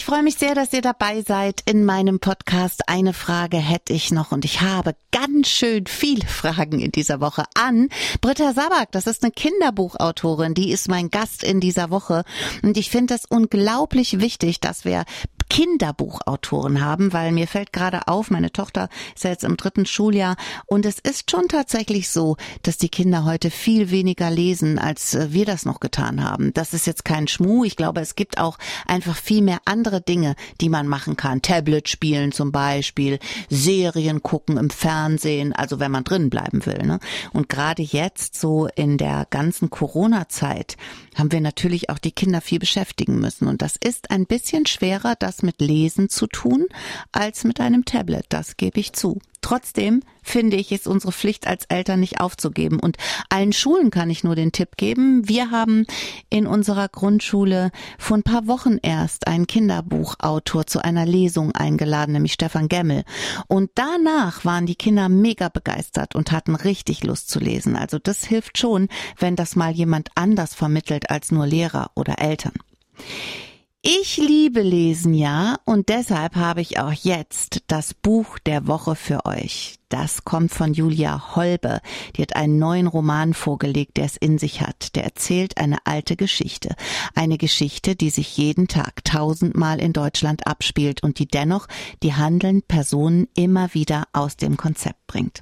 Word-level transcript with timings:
Ich 0.00 0.06
freue 0.06 0.22
mich 0.22 0.36
sehr, 0.36 0.54
dass 0.54 0.72
ihr 0.72 0.80
dabei 0.80 1.20
seid 1.20 1.60
in 1.66 1.84
meinem 1.84 2.20
Podcast. 2.20 2.88
Eine 2.88 3.12
Frage 3.12 3.58
hätte 3.58 3.92
ich 3.92 4.10
noch 4.10 4.32
und 4.32 4.46
ich 4.46 4.62
habe 4.62 4.96
ganz 5.12 5.48
schön 5.48 5.86
viele 5.86 6.26
Fragen 6.26 6.80
in 6.80 6.90
dieser 6.90 7.20
Woche 7.20 7.44
an 7.54 7.90
Britta 8.22 8.54
Sabak. 8.54 8.90
Das 8.92 9.06
ist 9.06 9.22
eine 9.22 9.30
Kinderbuchautorin, 9.30 10.54
die 10.54 10.72
ist 10.72 10.88
mein 10.88 11.10
Gast 11.10 11.44
in 11.44 11.60
dieser 11.60 11.90
Woche 11.90 12.24
und 12.62 12.78
ich 12.78 12.88
finde 12.88 13.12
es 13.12 13.26
unglaublich 13.26 14.20
wichtig, 14.20 14.58
dass 14.60 14.86
wir 14.86 15.04
Kinderbuchautoren 15.50 16.80
haben, 16.80 17.12
weil 17.12 17.32
mir 17.32 17.48
fällt 17.48 17.72
gerade 17.72 18.06
auf, 18.06 18.30
meine 18.30 18.52
Tochter 18.52 18.88
ist 19.14 19.24
ja 19.24 19.30
jetzt 19.30 19.44
im 19.44 19.56
dritten 19.56 19.84
Schuljahr 19.84 20.36
und 20.66 20.86
es 20.86 21.00
ist 21.00 21.30
schon 21.30 21.48
tatsächlich 21.48 22.08
so, 22.08 22.36
dass 22.62 22.78
die 22.78 22.88
Kinder 22.88 23.24
heute 23.24 23.50
viel 23.50 23.90
weniger 23.90 24.30
lesen, 24.30 24.78
als 24.78 25.14
äh, 25.14 25.32
wir 25.32 25.44
das 25.44 25.66
noch 25.66 25.80
getan 25.80 26.24
haben. 26.24 26.54
Das 26.54 26.72
ist 26.72 26.86
jetzt 26.86 27.04
kein 27.04 27.28
Schmuh. 27.28 27.64
Ich 27.64 27.76
glaube, 27.76 28.00
es 28.00 28.14
gibt 28.14 28.38
auch 28.38 28.58
einfach 28.86 29.16
viel 29.16 29.42
mehr 29.42 29.58
andere 29.64 30.00
Dinge, 30.00 30.36
die 30.60 30.68
man 30.68 30.86
machen 30.86 31.16
kann. 31.16 31.42
Tablet 31.42 31.88
spielen 31.88 32.30
zum 32.30 32.52
Beispiel, 32.52 33.18
Serien 33.48 34.22
gucken 34.22 34.56
im 34.56 34.70
Fernsehen, 34.70 35.52
also 35.52 35.80
wenn 35.80 35.90
man 35.90 36.04
drin 36.04 36.30
bleiben 36.30 36.64
will. 36.64 36.86
Ne? 36.86 37.00
Und 37.32 37.48
gerade 37.48 37.82
jetzt, 37.82 38.40
so 38.40 38.68
in 38.76 38.98
der 38.98 39.26
ganzen 39.30 39.68
Corona-Zeit, 39.68 40.76
haben 41.16 41.32
wir 41.32 41.40
natürlich 41.40 41.90
auch 41.90 41.98
die 41.98 42.12
Kinder 42.12 42.40
viel 42.40 42.60
beschäftigen 42.60 43.18
müssen. 43.18 43.48
Und 43.48 43.62
das 43.62 43.74
ist 43.82 44.12
ein 44.12 44.26
bisschen 44.26 44.66
schwerer, 44.66 45.16
das 45.18 45.39
mit 45.42 45.60
Lesen 45.60 46.08
zu 46.08 46.26
tun 46.26 46.66
als 47.12 47.44
mit 47.44 47.60
einem 47.60 47.84
Tablet, 47.84 48.26
das 48.28 48.56
gebe 48.56 48.80
ich 48.80 48.92
zu. 48.92 49.18
Trotzdem 49.42 50.02
finde 50.22 50.56
ich 50.56 50.70
es 50.70 50.86
unsere 50.86 51.12
Pflicht 51.12 51.46
als 51.46 51.64
Eltern 51.66 52.00
nicht 52.00 52.20
aufzugeben. 52.20 52.78
Und 52.78 52.98
allen 53.30 53.52
Schulen 53.52 53.90
kann 53.90 54.10
ich 54.10 54.22
nur 54.22 54.36
den 54.36 54.52
Tipp 54.52 54.76
geben. 54.76 55.28
Wir 55.28 55.50
haben 55.50 55.86
in 56.28 56.46
unserer 56.46 56.88
Grundschule 56.88 57.70
vor 57.98 58.18
ein 58.18 58.22
paar 58.22 58.46
Wochen 58.46 58.78
erst 58.82 59.26
einen 59.26 59.46
Kinderbuchautor 59.46 60.66
zu 60.66 60.84
einer 60.84 61.06
Lesung 61.06 61.52
eingeladen, 61.52 62.12
nämlich 62.12 62.34
Stefan 62.34 62.68
Gemmel. 62.68 63.04
Und 63.48 63.70
danach 63.74 64.44
waren 64.44 64.66
die 64.66 64.76
Kinder 64.76 65.08
mega 65.08 65.48
begeistert 65.48 66.14
und 66.14 66.32
hatten 66.32 66.54
richtig 66.54 67.02
Lust 67.02 67.30
zu 67.30 67.40
lesen. 67.40 67.76
Also 67.76 67.98
das 67.98 68.24
hilft 68.24 68.58
schon, 68.58 68.88
wenn 69.18 69.36
das 69.36 69.56
mal 69.56 69.72
jemand 69.72 70.10
anders 70.14 70.54
vermittelt 70.54 71.10
als 71.10 71.32
nur 71.32 71.46
Lehrer 71.46 71.90
oder 71.94 72.18
Eltern. 72.18 72.54
Ich 73.82 74.18
liebe 74.18 74.60
Lesen 74.60 75.14
ja 75.14 75.56
und 75.64 75.88
deshalb 75.88 76.36
habe 76.36 76.60
ich 76.60 76.78
auch 76.78 76.92
jetzt 76.92 77.62
das 77.66 77.94
Buch 77.94 78.38
der 78.38 78.66
Woche 78.66 78.94
für 78.94 79.24
euch. 79.24 79.76
Das 79.88 80.22
kommt 80.22 80.52
von 80.52 80.74
Julia 80.74 81.34
Holbe. 81.34 81.80
Die 82.14 82.20
hat 82.20 82.36
einen 82.36 82.58
neuen 82.58 82.86
Roman 82.86 83.32
vorgelegt, 83.32 83.96
der 83.96 84.04
es 84.04 84.18
in 84.18 84.36
sich 84.36 84.60
hat. 84.60 84.96
Der 84.96 85.04
erzählt 85.04 85.56
eine 85.56 85.78
alte 85.86 86.16
Geschichte. 86.16 86.76
Eine 87.14 87.38
Geschichte, 87.38 87.96
die 87.96 88.10
sich 88.10 88.36
jeden 88.36 88.68
Tag 88.68 89.02
tausendmal 89.02 89.80
in 89.80 89.94
Deutschland 89.94 90.46
abspielt 90.46 91.02
und 91.02 91.18
die 91.18 91.26
dennoch 91.26 91.66
die 92.02 92.12
handelnden 92.12 92.62
Personen 92.62 93.28
immer 93.34 93.72
wieder 93.72 94.04
aus 94.12 94.36
dem 94.36 94.58
Konzept 94.58 95.06
bringt. 95.06 95.40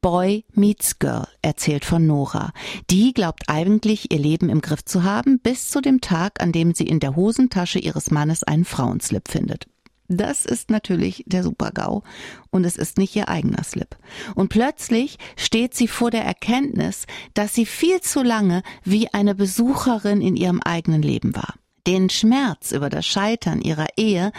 Boy 0.00 0.44
Meets 0.52 0.98
Girl 0.98 1.26
erzählt 1.42 1.84
von 1.84 2.06
Nora. 2.06 2.52
Die 2.90 3.12
glaubt 3.12 3.44
eigentlich, 3.48 4.12
ihr 4.12 4.18
Leben 4.18 4.48
im 4.48 4.60
Griff 4.60 4.84
zu 4.84 5.04
haben, 5.04 5.38
bis 5.38 5.70
zu 5.70 5.80
dem 5.80 6.00
Tag, 6.00 6.42
an 6.42 6.52
dem 6.52 6.74
sie 6.74 6.86
in 6.86 7.00
der 7.00 7.16
Hosentasche 7.16 7.78
ihres 7.78 8.10
Mannes 8.10 8.42
einen 8.42 8.64
Frauenslip 8.64 9.28
findet. 9.28 9.66
Das 10.08 10.44
ist 10.44 10.70
natürlich 10.70 11.24
der 11.26 11.42
Supergau 11.42 12.02
und 12.50 12.64
es 12.64 12.76
ist 12.76 12.98
nicht 12.98 13.16
ihr 13.16 13.28
eigener 13.28 13.64
Slip. 13.64 13.96
Und 14.34 14.48
plötzlich 14.48 15.16
steht 15.36 15.74
sie 15.74 15.88
vor 15.88 16.10
der 16.10 16.24
Erkenntnis, 16.24 17.06
dass 17.32 17.54
sie 17.54 17.64
viel 17.64 18.00
zu 18.00 18.22
lange 18.22 18.62
wie 18.84 19.08
eine 19.14 19.34
Besucherin 19.34 20.20
in 20.20 20.36
ihrem 20.36 20.60
eigenen 20.60 21.02
Leben 21.02 21.34
war. 21.34 21.54
Den 21.86 22.10
Schmerz 22.10 22.70
über 22.70 22.90
das 22.90 23.04
Scheitern 23.04 23.60
ihrer 23.60 23.88
Ehe 23.96 24.30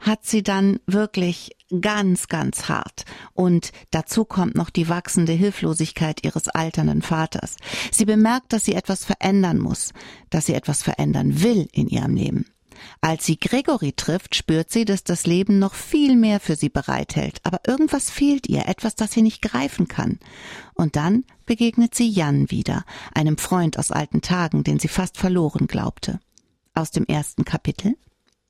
hat 0.00 0.26
sie 0.26 0.42
dann 0.42 0.80
wirklich 0.86 1.56
ganz, 1.80 2.28
ganz 2.28 2.68
hart. 2.68 3.06
Und 3.32 3.72
dazu 3.90 4.26
kommt 4.26 4.54
noch 4.54 4.68
die 4.68 4.90
wachsende 4.90 5.32
Hilflosigkeit 5.32 6.22
ihres 6.24 6.48
alternden 6.48 7.00
Vaters. 7.00 7.56
Sie 7.90 8.04
bemerkt, 8.04 8.52
dass 8.52 8.66
sie 8.66 8.74
etwas 8.74 9.06
verändern 9.06 9.58
muss, 9.58 9.94
dass 10.28 10.46
sie 10.46 10.54
etwas 10.54 10.82
verändern 10.82 11.42
will 11.42 11.68
in 11.72 11.88
ihrem 11.88 12.16
Leben. 12.16 12.44
Als 13.00 13.24
sie 13.24 13.38
Gregory 13.38 13.92
trifft, 13.92 14.34
spürt 14.34 14.70
sie, 14.70 14.84
dass 14.84 15.04
das 15.04 15.26
Leben 15.26 15.58
noch 15.58 15.74
viel 15.74 16.16
mehr 16.16 16.40
für 16.40 16.56
sie 16.56 16.70
bereithält, 16.70 17.38
aber 17.44 17.60
irgendwas 17.66 18.10
fehlt 18.10 18.46
ihr, 18.48 18.68
etwas, 18.68 18.94
das 18.94 19.12
sie 19.12 19.22
nicht 19.22 19.42
greifen 19.42 19.86
kann. 19.86 20.18
Und 20.74 20.96
dann 20.96 21.24
begegnet 21.44 21.94
sie 21.94 22.08
Jan 22.08 22.50
wieder, 22.50 22.84
einem 23.14 23.36
Freund 23.36 23.78
aus 23.78 23.90
alten 23.90 24.22
Tagen, 24.22 24.64
den 24.64 24.78
sie 24.78 24.88
fast 24.88 25.18
verloren 25.18 25.66
glaubte 25.66 26.20
aus 26.74 26.90
dem 26.90 27.06
ersten 27.06 27.44
Kapitel? 27.44 27.96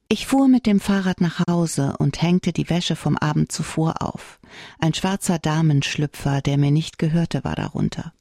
Ich 0.08 0.26
fuhr 0.26 0.48
mit 0.48 0.66
dem 0.66 0.80
Fahrrad 0.80 1.20
nach 1.20 1.46
Hause 1.48 1.94
und 1.98 2.20
hängte 2.20 2.52
die 2.52 2.68
Wäsche 2.68 2.96
vom 2.96 3.16
Abend 3.16 3.52
zuvor 3.52 4.02
auf. 4.02 4.40
Ein 4.80 4.92
schwarzer 4.92 5.38
Damenschlüpfer, 5.38 6.40
der 6.40 6.58
mir 6.58 6.72
nicht 6.72 6.98
gehörte, 6.98 7.44
war 7.44 7.54
darunter. 7.54 8.12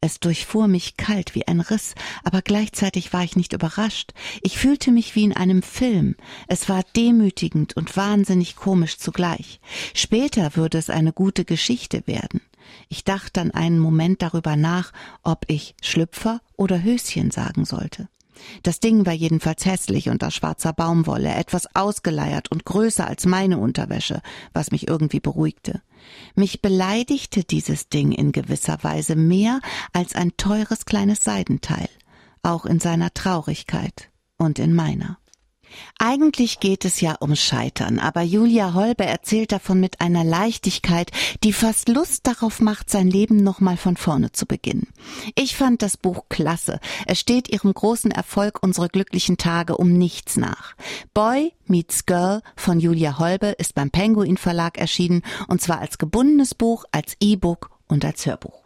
Es 0.00 0.20
durchfuhr 0.20 0.68
mich 0.68 0.96
kalt 0.96 1.34
wie 1.34 1.48
ein 1.48 1.60
Riss, 1.60 1.94
aber 2.24 2.42
gleichzeitig 2.42 3.12
war 3.12 3.24
ich 3.24 3.36
nicht 3.36 3.52
überrascht. 3.52 4.12
Ich 4.42 4.58
fühlte 4.58 4.92
mich 4.92 5.14
wie 5.14 5.24
in 5.24 5.36
einem 5.36 5.62
Film. 5.62 6.16
Es 6.46 6.68
war 6.68 6.84
demütigend 6.96 7.76
und 7.76 7.96
wahnsinnig 7.96 8.56
komisch 8.56 8.98
zugleich. 8.98 9.60
Später 9.94 10.56
würde 10.56 10.78
es 10.78 10.90
eine 10.90 11.12
gute 11.12 11.44
Geschichte 11.44 12.06
werden. 12.06 12.40
Ich 12.88 13.04
dachte 13.04 13.40
an 13.40 13.50
einen 13.50 13.78
Moment 13.78 14.22
darüber 14.22 14.56
nach, 14.56 14.92
ob 15.22 15.44
ich 15.48 15.74
Schlüpfer 15.82 16.40
oder 16.56 16.82
Höschen 16.82 17.30
sagen 17.30 17.64
sollte. 17.64 18.08
Das 18.62 18.80
Ding 18.80 19.06
war 19.06 19.12
jedenfalls 19.12 19.64
hässlich 19.64 20.08
unter 20.08 20.30
schwarzer 20.30 20.72
Baumwolle, 20.72 21.34
etwas 21.34 21.66
ausgeleiert 21.74 22.50
und 22.50 22.64
größer 22.64 23.06
als 23.06 23.26
meine 23.26 23.58
Unterwäsche, 23.58 24.20
was 24.52 24.70
mich 24.70 24.88
irgendwie 24.88 25.20
beruhigte. 25.20 25.82
Mich 26.34 26.62
beleidigte 26.62 27.44
dieses 27.44 27.88
Ding 27.88 28.12
in 28.12 28.32
gewisser 28.32 28.78
Weise 28.82 29.16
mehr 29.16 29.60
als 29.92 30.14
ein 30.14 30.36
teures 30.36 30.84
kleines 30.84 31.22
Seidenteil, 31.22 31.88
auch 32.42 32.66
in 32.66 32.80
seiner 32.80 33.14
Traurigkeit 33.14 34.10
und 34.38 34.58
in 34.58 34.74
meiner. 34.74 35.18
Eigentlich 35.98 36.60
geht 36.60 36.84
es 36.84 37.00
ja 37.00 37.14
um 37.20 37.36
Scheitern, 37.36 37.98
aber 37.98 38.22
Julia 38.22 38.74
Holbe 38.74 39.04
erzählt 39.04 39.52
davon 39.52 39.78
mit 39.80 40.00
einer 40.00 40.24
Leichtigkeit, 40.24 41.10
die 41.44 41.52
fast 41.52 41.88
Lust 41.88 42.26
darauf 42.26 42.60
macht, 42.60 42.90
sein 42.90 43.08
Leben 43.08 43.36
nochmal 43.36 43.76
von 43.76 43.96
vorne 43.96 44.32
zu 44.32 44.46
beginnen. 44.46 44.88
Ich 45.34 45.56
fand 45.56 45.82
das 45.82 45.96
Buch 45.96 46.24
klasse. 46.28 46.80
Es 47.06 47.20
steht 47.20 47.48
ihrem 47.48 47.72
großen 47.72 48.10
Erfolg 48.10 48.62
Unsere 48.62 48.88
glücklichen 48.88 49.38
Tage 49.38 49.76
um 49.76 49.92
nichts 49.92 50.36
nach. 50.36 50.74
Boy 51.14 51.52
Meets 51.66 52.06
Girl 52.06 52.42
von 52.56 52.80
Julia 52.80 53.18
Holbe 53.18 53.48
ist 53.58 53.74
beim 53.74 53.90
Penguin 53.90 54.36
Verlag 54.36 54.78
erschienen 54.78 55.22
und 55.48 55.60
zwar 55.60 55.80
als 55.80 55.98
gebundenes 55.98 56.54
Buch, 56.54 56.84
als 56.92 57.16
E-Book 57.20 57.70
und 57.88 58.04
als 58.04 58.26
Hörbuch. 58.26 58.62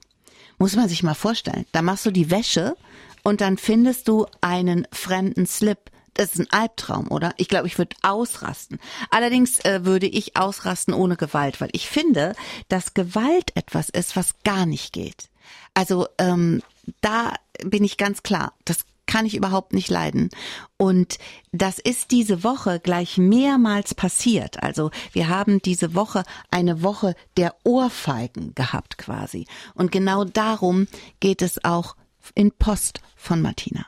Muss 0.58 0.76
man 0.76 0.88
sich 0.88 1.02
mal 1.02 1.14
vorstellen. 1.14 1.66
Da 1.72 1.82
machst 1.82 2.06
du 2.06 2.10
die 2.10 2.30
Wäsche 2.30 2.76
und 3.22 3.40
dann 3.40 3.58
findest 3.58 4.08
du 4.08 4.26
einen 4.40 4.86
fremden 4.92 5.46
Slip 5.46 5.90
das 6.16 6.34
ist 6.34 6.40
ein 6.40 6.50
Albtraum, 6.50 7.10
oder? 7.10 7.34
Ich 7.36 7.48
glaube, 7.48 7.66
ich 7.66 7.78
würde 7.78 7.96
ausrasten. 8.02 8.78
Allerdings 9.10 9.60
äh, 9.64 9.84
würde 9.84 10.06
ich 10.06 10.36
ausrasten 10.36 10.94
ohne 10.94 11.16
Gewalt, 11.16 11.60
weil 11.60 11.70
ich 11.72 11.88
finde, 11.88 12.34
dass 12.68 12.94
Gewalt 12.94 13.54
etwas 13.54 13.88
ist, 13.88 14.16
was 14.16 14.34
gar 14.44 14.66
nicht 14.66 14.92
geht. 14.92 15.28
Also 15.74 16.08
ähm, 16.18 16.62
da 17.00 17.34
bin 17.64 17.84
ich 17.84 17.96
ganz 17.96 18.22
klar. 18.22 18.54
Das 18.64 18.84
kann 19.06 19.26
ich 19.26 19.36
überhaupt 19.36 19.72
nicht 19.72 19.88
leiden. 19.88 20.30
Und 20.76 21.18
das 21.52 21.78
ist 21.78 22.10
diese 22.10 22.42
Woche 22.42 22.80
gleich 22.80 23.18
mehrmals 23.18 23.94
passiert. 23.94 24.62
Also 24.62 24.90
wir 25.12 25.28
haben 25.28 25.62
diese 25.62 25.94
Woche 25.94 26.24
eine 26.50 26.82
Woche 26.82 27.14
der 27.36 27.54
Ohrfeigen 27.64 28.54
gehabt 28.54 28.98
quasi. 28.98 29.46
Und 29.74 29.92
genau 29.92 30.24
darum 30.24 30.88
geht 31.20 31.40
es 31.40 31.64
auch 31.64 31.96
in 32.34 32.50
Post 32.52 33.00
von 33.16 33.40
Martina. 33.40 33.86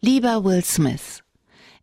Lieber 0.00 0.44
Will 0.44 0.64
Smith, 0.64 1.22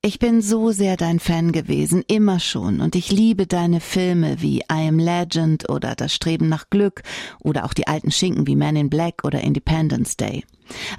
ich 0.01 0.19
bin 0.19 0.41
so 0.41 0.71
sehr 0.71 0.97
dein 0.97 1.19
Fan 1.19 1.51
gewesen, 1.51 2.03
immer 2.07 2.39
schon, 2.39 2.79
und 2.79 2.95
ich 2.95 3.11
liebe 3.11 3.47
deine 3.47 3.79
Filme 3.79 4.39
wie 4.39 4.59
I 4.59 4.87
Am 4.87 4.99
Legend 4.99 5.67
oder 5.67 5.95
Das 5.95 6.13
Streben 6.13 6.47
nach 6.47 6.69
Glück 6.69 7.01
oder 7.39 7.65
auch 7.65 7.73
die 7.73 7.87
alten 7.87 8.11
Schinken 8.11 8.45
wie 8.45 8.55
Man 8.55 8.75
in 8.75 8.91
Black 8.91 9.23
oder 9.23 9.41
Independence 9.41 10.15
Day. 10.15 10.43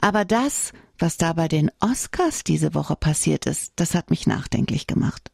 Aber 0.00 0.24
das, 0.24 0.72
was 0.98 1.18
da 1.18 1.34
bei 1.34 1.46
den 1.46 1.70
Oscars 1.78 2.42
diese 2.42 2.74
Woche 2.74 2.96
passiert 2.96 3.46
ist, 3.46 3.74
das 3.76 3.94
hat 3.94 4.10
mich 4.10 4.26
nachdenklich 4.26 4.88
gemacht. 4.88 5.30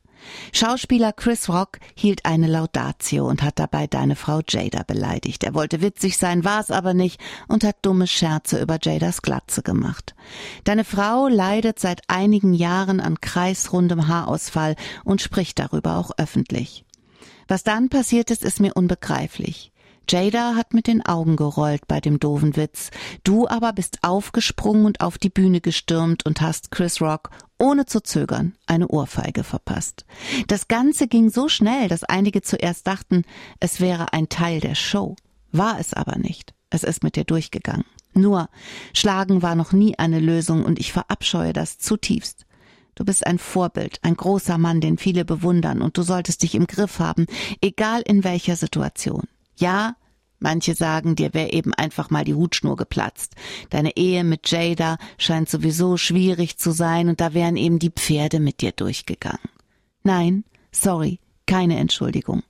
Schauspieler 0.52 1.12
Chris 1.12 1.48
Rock 1.48 1.78
hielt 1.94 2.24
eine 2.24 2.46
Laudatio 2.46 3.28
und 3.28 3.42
hat 3.42 3.58
dabei 3.58 3.86
deine 3.86 4.16
Frau 4.16 4.40
Jada 4.46 4.82
beleidigt. 4.82 5.44
Er 5.44 5.54
wollte 5.54 5.80
witzig 5.80 6.18
sein, 6.18 6.44
war 6.44 6.60
es 6.60 6.70
aber 6.70 6.94
nicht 6.94 7.20
und 7.48 7.64
hat 7.64 7.76
dumme 7.82 8.06
Scherze 8.06 8.60
über 8.60 8.78
Jadas 8.80 9.22
Glatze 9.22 9.62
gemacht. 9.62 10.14
Deine 10.64 10.84
Frau 10.84 11.28
leidet 11.28 11.78
seit 11.78 12.02
einigen 12.08 12.54
Jahren 12.54 13.00
an 13.00 13.20
kreisrundem 13.20 14.08
Haarausfall 14.08 14.76
und 15.04 15.22
spricht 15.22 15.58
darüber 15.58 15.96
auch 15.96 16.12
öffentlich. 16.16 16.84
Was 17.48 17.64
dann 17.64 17.88
passiert 17.88 18.30
ist, 18.30 18.44
ist 18.44 18.60
mir 18.60 18.74
unbegreiflich. 18.74 19.71
Jada 20.12 20.56
hat 20.56 20.74
mit 20.74 20.86
den 20.86 21.00
Augen 21.00 21.36
gerollt 21.36 21.88
bei 21.88 21.98
dem 21.98 22.20
doofen 22.20 22.54
Witz. 22.54 22.90
Du 23.24 23.48
aber 23.48 23.72
bist 23.72 24.00
aufgesprungen 24.02 24.84
und 24.84 25.00
auf 25.00 25.16
die 25.16 25.30
Bühne 25.30 25.62
gestürmt 25.62 26.26
und 26.26 26.42
hast 26.42 26.70
Chris 26.70 27.00
Rock 27.00 27.30
ohne 27.58 27.86
zu 27.86 28.02
zögern 28.02 28.54
eine 28.66 28.88
Ohrfeige 28.88 29.42
verpasst. 29.42 30.04
Das 30.48 30.68
Ganze 30.68 31.08
ging 31.08 31.30
so 31.30 31.48
schnell, 31.48 31.88
dass 31.88 32.04
einige 32.04 32.42
zuerst 32.42 32.86
dachten, 32.86 33.24
es 33.58 33.80
wäre 33.80 34.12
ein 34.12 34.28
Teil 34.28 34.60
der 34.60 34.74
Show. 34.74 35.16
War 35.50 35.80
es 35.80 35.94
aber 35.94 36.18
nicht. 36.18 36.52
Es 36.68 36.84
ist 36.84 37.02
mit 37.02 37.16
dir 37.16 37.24
durchgegangen. 37.24 37.86
Nur, 38.12 38.50
Schlagen 38.92 39.40
war 39.40 39.54
noch 39.54 39.72
nie 39.72 39.98
eine 39.98 40.20
Lösung 40.20 40.64
und 40.64 40.78
ich 40.78 40.92
verabscheue 40.92 41.54
das 41.54 41.78
zutiefst. 41.78 42.44
Du 42.94 43.06
bist 43.06 43.26
ein 43.26 43.38
Vorbild, 43.38 43.98
ein 44.02 44.16
großer 44.16 44.58
Mann, 44.58 44.82
den 44.82 44.98
viele 44.98 45.24
bewundern, 45.24 45.80
und 45.80 45.96
du 45.96 46.02
solltest 46.02 46.42
dich 46.42 46.54
im 46.54 46.66
Griff 46.66 46.98
haben, 46.98 47.26
egal 47.62 48.02
in 48.02 48.24
welcher 48.24 48.56
Situation. 48.56 49.22
Ja, 49.56 49.96
manche 50.42 50.74
sagen, 50.74 51.16
dir 51.16 51.34
wäre 51.34 51.52
eben 51.52 51.72
einfach 51.74 52.10
mal 52.10 52.24
die 52.24 52.34
Hutschnur 52.34 52.76
geplatzt. 52.76 53.34
Deine 53.70 53.96
Ehe 53.96 54.24
mit 54.24 54.50
Jada 54.50 54.98
scheint 55.18 55.48
sowieso 55.48 55.96
schwierig 55.96 56.58
zu 56.58 56.72
sein, 56.72 57.08
und 57.08 57.20
da 57.20 57.34
wären 57.34 57.56
eben 57.56 57.78
die 57.78 57.90
Pferde 57.90 58.40
mit 58.40 58.60
dir 58.60 58.72
durchgegangen. 58.72 59.40
Nein, 60.02 60.44
sorry, 60.72 61.20
keine 61.46 61.78
Entschuldigung. 61.78 62.42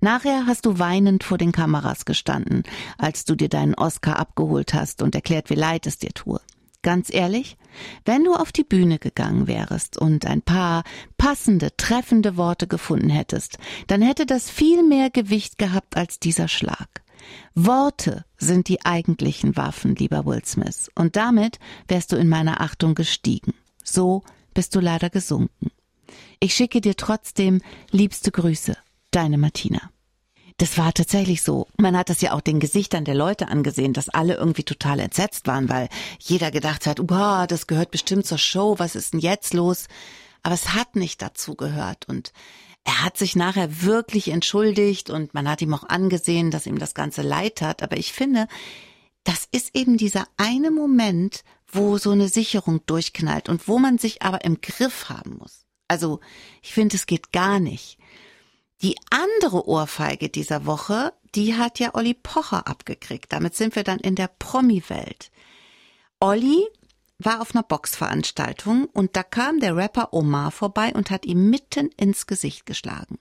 Nachher 0.00 0.46
hast 0.46 0.64
du 0.64 0.78
weinend 0.78 1.24
vor 1.24 1.36
den 1.36 1.52
Kameras 1.52 2.06
gestanden, 2.06 2.62
als 2.96 3.24
du 3.24 3.34
dir 3.34 3.48
deinen 3.48 3.74
Oscar 3.74 4.18
abgeholt 4.18 4.72
hast 4.72 5.02
und 5.02 5.14
erklärt, 5.14 5.50
wie 5.50 5.54
leid 5.54 5.86
es 5.86 5.98
dir 5.98 6.10
tue. 6.10 6.40
Ganz 6.82 7.12
ehrlich, 7.12 7.58
wenn 8.06 8.24
du 8.24 8.34
auf 8.34 8.52
die 8.52 8.64
Bühne 8.64 8.98
gegangen 8.98 9.46
wärest 9.46 9.98
und 9.98 10.24
ein 10.24 10.40
paar 10.40 10.84
passende, 11.18 11.76
treffende 11.76 12.38
Worte 12.38 12.66
gefunden 12.66 13.10
hättest, 13.10 13.58
dann 13.86 14.00
hätte 14.00 14.24
das 14.24 14.48
viel 14.48 14.82
mehr 14.82 15.10
Gewicht 15.10 15.58
gehabt 15.58 15.98
als 15.98 16.18
dieser 16.18 16.48
Schlag. 16.48 17.02
Worte 17.54 18.24
sind 18.38 18.68
die 18.68 18.84
eigentlichen 18.84 19.56
Waffen, 19.56 19.94
lieber 19.94 20.26
Will 20.26 20.44
Smith, 20.44 20.90
und 20.94 21.16
damit 21.16 21.58
wärst 21.88 22.12
du 22.12 22.16
in 22.16 22.28
meiner 22.28 22.60
Achtung 22.60 22.94
gestiegen. 22.94 23.54
So 23.84 24.22
bist 24.54 24.74
du 24.74 24.80
leider 24.80 25.10
gesunken. 25.10 25.70
Ich 26.40 26.54
schicke 26.54 26.80
dir 26.80 26.96
trotzdem 26.96 27.60
liebste 27.90 28.30
Grüße, 28.30 28.76
deine 29.10 29.38
Martina. 29.38 29.90
Das 30.60 30.76
war 30.76 30.92
tatsächlich 30.92 31.42
so. 31.42 31.68
Man 31.78 31.96
hat 31.96 32.10
das 32.10 32.20
ja 32.20 32.32
auch 32.32 32.42
den 32.42 32.60
Gesichtern 32.60 33.06
der 33.06 33.14
Leute 33.14 33.48
angesehen, 33.48 33.94
dass 33.94 34.10
alle 34.10 34.34
irgendwie 34.34 34.62
total 34.62 35.00
entsetzt 35.00 35.46
waren, 35.46 35.70
weil 35.70 35.88
jeder 36.18 36.50
gedacht 36.50 36.86
hat, 36.86 36.98
wow, 37.00 37.46
das 37.46 37.66
gehört 37.66 37.90
bestimmt 37.90 38.26
zur 38.26 38.36
Show, 38.36 38.78
was 38.78 38.94
ist 38.94 39.14
denn 39.14 39.20
jetzt 39.20 39.54
los? 39.54 39.86
Aber 40.42 40.54
es 40.54 40.74
hat 40.74 40.96
nicht 40.96 41.22
dazu 41.22 41.54
gehört 41.54 42.08
und 42.08 42.32
er 42.84 43.04
hat 43.04 43.18
sich 43.18 43.36
nachher 43.36 43.82
wirklich 43.82 44.28
entschuldigt 44.28 45.10
und 45.10 45.34
man 45.34 45.48
hat 45.48 45.62
ihm 45.62 45.74
auch 45.74 45.84
angesehen, 45.84 46.50
dass 46.50 46.66
ihm 46.66 46.78
das 46.78 46.94
Ganze 46.94 47.22
leid 47.22 47.62
hat. 47.62 47.82
Aber 47.82 47.96
ich 47.96 48.12
finde, 48.12 48.48
das 49.24 49.46
ist 49.52 49.76
eben 49.76 49.96
dieser 49.96 50.26
eine 50.36 50.70
Moment, 50.70 51.44
wo 51.68 51.98
so 51.98 52.10
eine 52.10 52.28
Sicherung 52.28 52.84
durchknallt 52.86 53.48
und 53.48 53.68
wo 53.68 53.78
man 53.78 53.98
sich 53.98 54.22
aber 54.22 54.44
im 54.44 54.60
Griff 54.60 55.08
haben 55.08 55.36
muss. 55.38 55.66
Also 55.88 56.20
ich 56.62 56.72
finde, 56.72 56.96
es 56.96 57.06
geht 57.06 57.32
gar 57.32 57.60
nicht. 57.60 57.98
Die 58.82 58.96
andere 59.10 59.68
Ohrfeige 59.68 60.30
dieser 60.30 60.64
Woche, 60.64 61.12
die 61.34 61.56
hat 61.56 61.78
ja 61.78 61.94
Olli 61.94 62.14
Pocher 62.14 62.66
abgekriegt. 62.66 63.32
Damit 63.32 63.54
sind 63.54 63.76
wir 63.76 63.84
dann 63.84 63.98
in 63.98 64.14
der 64.14 64.28
Promi-Welt. 64.28 65.30
Olli 66.18 66.66
war 67.24 67.40
auf 67.40 67.54
einer 67.54 67.62
Boxveranstaltung 67.62 68.86
und 68.92 69.16
da 69.16 69.22
kam 69.22 69.60
der 69.60 69.76
Rapper 69.76 70.12
Omar 70.12 70.50
vorbei 70.50 70.92
und 70.94 71.10
hat 71.10 71.26
ihm 71.26 71.50
mitten 71.50 71.90
ins 71.96 72.26
Gesicht 72.26 72.66
geschlagen. 72.66 73.18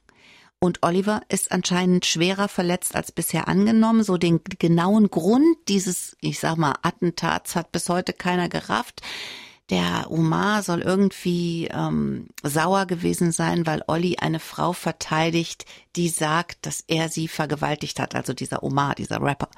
Und 0.59 0.83
Oliver 0.83 1.21
ist 1.29 1.51
anscheinend 1.51 2.05
schwerer 2.05 2.49
verletzt 2.49 2.95
als 2.95 3.13
bisher 3.13 3.47
angenommen. 3.47 4.03
So 4.03 4.17
den 4.17 4.41
genauen 4.59 5.09
Grund 5.09 5.55
dieses, 5.69 6.17
ich 6.19 6.39
sag 6.39 6.57
mal, 6.57 6.75
Attentats 6.81 7.55
hat 7.55 7.71
bis 7.71 7.87
heute 7.87 8.11
keiner 8.11 8.49
gerafft 8.49 9.01
der 9.69 10.09
Omar 10.09 10.63
soll 10.63 10.81
irgendwie 10.81 11.67
ähm, 11.71 12.27
sauer 12.43 12.85
gewesen 12.85 13.31
sein, 13.31 13.67
weil 13.67 13.83
Olli 13.87 14.17
eine 14.17 14.39
Frau 14.39 14.73
verteidigt, 14.73 15.65
die 15.95 16.09
sagt, 16.09 16.65
dass 16.65 16.83
er 16.87 17.09
sie 17.09 17.27
vergewaltigt 17.27 17.99
hat, 17.99 18.15
also 18.15 18.33
dieser 18.33 18.63
Omar, 18.63 18.95
dieser 18.95 19.21
Rapper. 19.21 19.49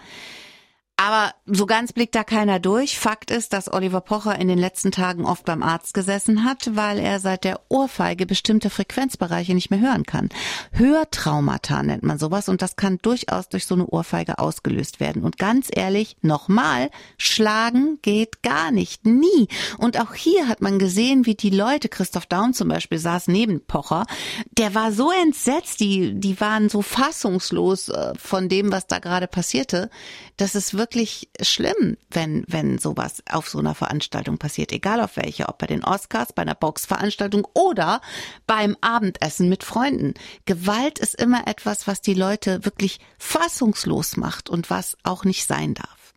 Aber 1.04 1.34
so 1.48 1.66
ganz 1.66 1.94
blickt 1.94 2.14
da 2.14 2.24
keiner 2.24 2.60
durch. 2.60 3.00
Fakt 3.00 3.32
ist, 3.32 3.54
dass 3.54 3.74
Oliver 3.74 4.02
Pocher 4.02 4.38
in 4.38 4.48
den 4.48 4.60
letzten 4.60 4.92
Tagen 4.92 5.26
oft 5.26 5.46
beim 5.46 5.64
Arzt 5.64 5.96
gesessen 5.96 6.46
hat, 6.46 6.76
weil 6.76 7.00
er 7.00 7.20
seit 7.20 7.44
der 7.44 7.60
Ohrfeige 7.70 8.28
bestimmte 8.28 8.70
Frequenzbereiche 8.70 9.56
nicht 9.56 9.72
mehr 9.72 9.80
hören 9.80 10.06
kann. 10.06 10.30
Hörtraumata 10.74 11.82
nennt 11.82 12.04
man 12.04 12.20
sowas 12.20 12.50
und 12.50 12.62
das 12.62 12.76
kann 12.76 13.00
durchaus 13.02 13.50
durch 13.50 13.66
so 13.66 13.74
eine 13.74 13.88
Ohrfeige 13.88 14.38
ausgelöst 14.38 15.00
werden. 15.00 15.24
Und 15.24 15.40
ganz 15.40 15.70
ehrlich, 15.74 16.18
nochmal, 16.22 16.92
schlagen 17.18 17.98
geht 18.04 18.44
gar 18.44 18.70
nicht, 18.70 19.08
nie. 19.08 19.48
Und 19.80 20.00
auch 20.00 20.14
hier 20.14 20.48
hat 20.48 20.62
man 20.62 20.78
gesehen, 20.78 21.26
wie 21.26 21.36
die 21.36 21.50
Leute, 21.50 21.90
Christoph 21.90 22.28
Daum 22.28 22.54
zum 22.54 22.68
Beispiel 22.68 23.00
saß 23.00 23.28
neben 23.28 23.66
Pocher, 23.66 24.06
der 24.52 24.76
war 24.76 24.92
so 24.92 25.12
entsetzt, 25.12 25.80
die, 25.80 26.14
die 26.14 26.40
waren 26.40 26.70
so 26.70 26.84
fassungslos 26.84 27.90
äh, 27.90 28.14
von 28.20 28.50
dem, 28.50 28.72
was 28.72 28.86
da 28.86 29.00
gerade 29.00 29.26
passierte, 29.26 29.90
dass 30.38 30.54
es 30.54 30.76
wirklich 30.76 30.91
wirklich 30.92 31.30
schlimm, 31.42 31.96
wenn, 32.10 32.44
wenn 32.50 32.78
sowas 32.78 33.24
auf 33.30 33.48
so 33.48 33.60
einer 33.60 33.76
Veranstaltung 33.76 34.38
passiert, 34.38 34.74
egal 34.74 35.00
auf 35.00 35.16
welcher, 35.16 35.48
ob 35.48 35.58
bei 35.58 35.68
den 35.68 35.86
Oscars, 35.86 36.34
bei 36.34 36.42
einer 36.42 36.54
Boxveranstaltung 36.54 37.48
oder 37.54 38.02
beim 38.46 38.76
Abendessen 38.82 39.48
mit 39.48 39.64
Freunden. 39.64 40.16
Gewalt 40.44 41.00
ist 41.00 41.16
immer 41.16 41.48
etwas, 41.48 41.88
was 41.88 42.02
die 42.02 42.14
Leute 42.14 42.66
wirklich 42.66 43.00
fassungslos 43.18 44.18
macht 44.18 44.50
und 44.50 44.70
was 44.70 44.98
auch 45.04 45.24
nicht 45.24 45.48
sein 45.48 45.76
darf. 45.76 46.14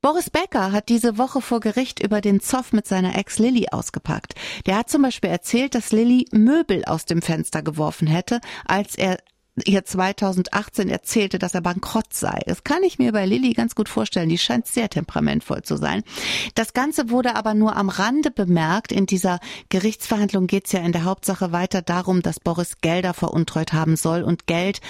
Boris 0.00 0.30
Becker 0.30 0.72
hat 0.72 0.88
diese 0.88 1.18
Woche 1.18 1.42
vor 1.42 1.60
Gericht 1.60 2.00
über 2.00 2.22
den 2.22 2.40
Zoff 2.40 2.72
mit 2.72 2.86
seiner 2.86 3.18
Ex 3.18 3.38
Lilly 3.38 3.66
ausgepackt. 3.70 4.34
Der 4.64 4.78
hat 4.78 4.88
zum 4.88 5.02
Beispiel 5.02 5.28
erzählt, 5.28 5.74
dass 5.74 5.92
Lilly 5.92 6.24
Möbel 6.30 6.86
aus 6.86 7.04
dem 7.04 7.20
Fenster 7.20 7.60
geworfen 7.62 8.06
hätte, 8.06 8.40
als 8.64 8.94
er 8.94 9.18
ihr 9.66 9.84
2018 9.84 10.88
erzählte, 10.88 11.38
dass 11.38 11.54
er 11.54 11.60
bankrott 11.60 12.12
sei. 12.12 12.40
Das 12.46 12.64
kann 12.64 12.82
ich 12.82 12.98
mir 12.98 13.12
bei 13.12 13.26
Lilly 13.26 13.52
ganz 13.52 13.74
gut 13.74 13.88
vorstellen. 13.88 14.28
Die 14.28 14.38
scheint 14.38 14.66
sehr 14.66 14.88
temperamentvoll 14.88 15.62
zu 15.62 15.76
sein. 15.76 16.02
Das 16.54 16.72
Ganze 16.72 17.10
wurde 17.10 17.36
aber 17.36 17.54
nur 17.54 17.76
am 17.76 17.88
Rande 17.88 18.30
bemerkt. 18.30 18.92
In 18.92 19.06
dieser 19.06 19.40
Gerichtsverhandlung 19.68 20.46
geht 20.46 20.66
es 20.66 20.72
ja 20.72 20.80
in 20.80 20.92
der 20.92 21.04
Hauptsache 21.04 21.52
weiter 21.52 21.82
darum, 21.82 22.22
dass 22.22 22.40
Boris 22.40 22.80
Gelder 22.80 23.14
veruntreut 23.14 23.72
haben 23.72 23.96
soll 23.96 24.22
und 24.22 24.46
Geld 24.46 24.80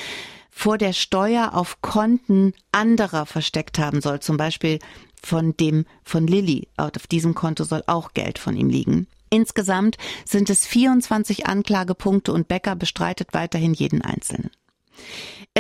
vor 0.51 0.77
der 0.77 0.93
Steuer 0.93 1.55
auf 1.55 1.81
Konten 1.83 2.53
anderer 2.73 3.27
versteckt 3.27 3.79
haben 3.79 4.01
soll. 4.01 4.21
Zum 4.21 4.37
Beispiel 4.37 4.81
von 5.23 5.57
dem 5.57 5.85
von 6.03 6.27
Lilly. 6.27 6.69
Auf 6.77 7.07
diesem 7.07 7.35
Konto 7.35 7.65
soll 7.65 7.83
auch 7.87 8.13
Geld 8.13 8.39
von 8.39 8.57
ihm 8.57 8.69
liegen. 8.69 9.07
Insgesamt 9.31 9.97
sind 10.25 10.51
es 10.51 10.67
24 10.67 11.47
Anklagepunkte 11.47 12.33
und 12.33 12.49
Becker 12.49 12.77
bestreitet 12.77 13.29
weiterhin 13.33 13.75
jeden 13.75 14.03
einzelnen. 14.03 14.51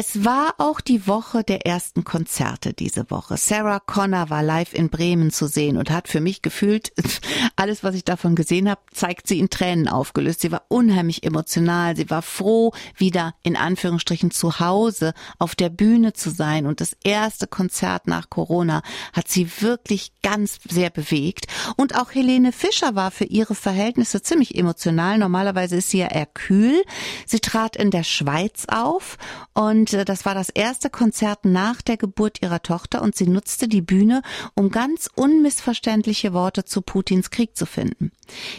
Es 0.00 0.24
war 0.24 0.54
auch 0.58 0.80
die 0.80 1.08
Woche 1.08 1.42
der 1.42 1.66
ersten 1.66 2.04
Konzerte 2.04 2.72
diese 2.72 3.10
Woche. 3.10 3.36
Sarah 3.36 3.80
Connor 3.80 4.30
war 4.30 4.44
live 4.44 4.72
in 4.72 4.90
Bremen 4.90 5.32
zu 5.32 5.48
sehen 5.48 5.76
und 5.76 5.90
hat 5.90 6.06
für 6.06 6.20
mich 6.20 6.40
gefühlt, 6.40 6.92
alles, 7.56 7.82
was 7.82 7.96
ich 7.96 8.04
davon 8.04 8.36
gesehen 8.36 8.70
habe, 8.70 8.80
zeigt 8.92 9.26
sie 9.26 9.40
in 9.40 9.50
Tränen 9.50 9.88
aufgelöst. 9.88 10.40
Sie 10.42 10.52
war 10.52 10.62
unheimlich 10.68 11.24
emotional. 11.24 11.96
Sie 11.96 12.10
war 12.10 12.22
froh, 12.22 12.70
wieder 12.96 13.34
in 13.42 13.56
Anführungsstrichen 13.56 14.30
zu 14.30 14.60
Hause 14.60 15.14
auf 15.40 15.56
der 15.56 15.68
Bühne 15.68 16.12
zu 16.12 16.30
sein. 16.30 16.66
Und 16.66 16.80
das 16.80 16.96
erste 17.02 17.48
Konzert 17.48 18.06
nach 18.06 18.30
Corona 18.30 18.82
hat 19.12 19.26
sie 19.26 19.50
wirklich 19.60 20.12
ganz 20.22 20.60
sehr 20.68 20.90
bewegt. 20.90 21.48
Und 21.76 21.96
auch 21.96 22.12
Helene 22.12 22.52
Fischer 22.52 22.94
war 22.94 23.10
für 23.10 23.24
ihre 23.24 23.56
Verhältnisse 23.56 24.22
ziemlich 24.22 24.54
emotional. 24.54 25.18
Normalerweise 25.18 25.74
ist 25.74 25.90
sie 25.90 25.98
ja 25.98 26.06
eher 26.06 26.26
kühl. 26.26 26.84
Sie 27.26 27.40
trat 27.40 27.74
in 27.74 27.90
der 27.90 28.04
Schweiz 28.04 28.66
auf 28.68 29.18
und 29.54 29.87
äh, 29.92 30.04
das 30.04 30.24
war 30.24 30.34
das 30.34 30.48
erste 30.48 30.90
Konzert 30.90 31.44
nach 31.44 31.82
der 31.82 31.96
Geburt 31.96 32.42
ihrer 32.42 32.62
Tochter 32.62 33.02
und 33.02 33.16
sie 33.16 33.26
nutzte 33.26 33.68
die 33.68 33.82
Bühne, 33.82 34.22
um 34.54 34.70
ganz 34.70 35.08
unmissverständliche 35.14 36.32
Worte 36.32 36.64
zu 36.64 36.82
Putins 36.82 37.30
Krieg 37.30 37.56
zu 37.56 37.66
finden. 37.66 38.12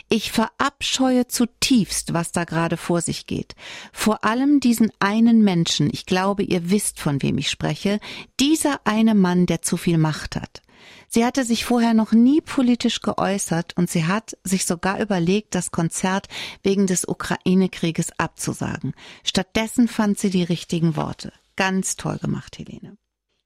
Ich 0.10 0.32
verabscheue 0.32 1.28
zutiefst, 1.28 2.14
was 2.14 2.32
da 2.32 2.44
gerade 2.44 2.78
vor 2.78 3.02
sich 3.02 3.28
geht. 3.28 3.56
Vor 3.92 4.24
allem 4.24 4.60
diesen 4.60 4.92
einen 5.00 5.44
Menschen, 5.44 5.90
ich 5.92 6.06
glaube, 6.06 6.44
ihr 6.44 6.70
wisst, 6.70 7.00
von 7.00 7.22
wem 7.22 7.38
ich 7.38 7.50
spreche, 7.50 8.00
dieser 8.40 8.82
eine 8.86 9.16
Mann, 9.16 9.46
der 9.46 9.62
zu 9.62 9.78
viel 9.78 9.98
Macht 9.98 10.36
hat. 10.36 10.62
Sie 11.08 11.26
hatte 11.26 11.44
sich 11.44 11.66
vorher 11.66 11.94
noch 11.94 12.12
nie 12.12 12.42
politisch 12.42 13.02
geäußert 13.02 13.76
und 13.78 13.90
sie 13.90 14.06
hat 14.06 14.38
sich 14.44 14.66
sogar 14.66 15.00
überlegt, 15.00 15.56
das 15.56 15.72
Konzert 15.72 16.28
wegen 16.64 16.88
des 16.88 17.08
Ukraine-Krieges 17.08 18.12
abzusagen. 18.18 18.94
Stattdessen 19.24 19.88
fand 19.88 20.20
sie 20.20 20.30
die 20.30 20.44
richtigen 20.44 20.96
Worte. 20.96 21.34
Ganz 21.56 21.96
toll 21.96 22.18
gemacht, 22.20 22.58
Helene. 22.58 22.98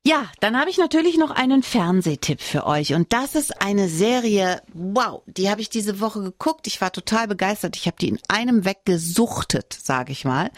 Ja, 0.05 0.29
dann 0.41 0.60
habe 0.60 0.69
ich 0.69 0.77
natürlich 0.77 1.17
noch 1.17 1.31
einen 1.31 1.63
Fernsehtipp 1.63 2.41
für 2.41 2.67
euch 2.67 2.93
und 2.93 3.13
das 3.13 3.36
ist 3.36 3.62
eine 3.62 3.88
Serie, 3.88 4.62
wow, 4.74 5.22
die 5.27 5.50
habe 5.50 5.62
ich 5.62 5.69
diese 5.69 6.01
Woche 6.01 6.22
geguckt. 6.22 6.67
Ich 6.67 6.81
war 6.81 6.91
total 6.91 7.29
begeistert. 7.29 7.77
Ich 7.77 7.88
habe 7.88 7.95
die 8.01 8.10
in 8.10 8.19
einem 8.27 8.65
weggesuchtet, 8.65 9.72
sage 9.72 10.12
ich 10.12 10.25
mal. 10.25 10.51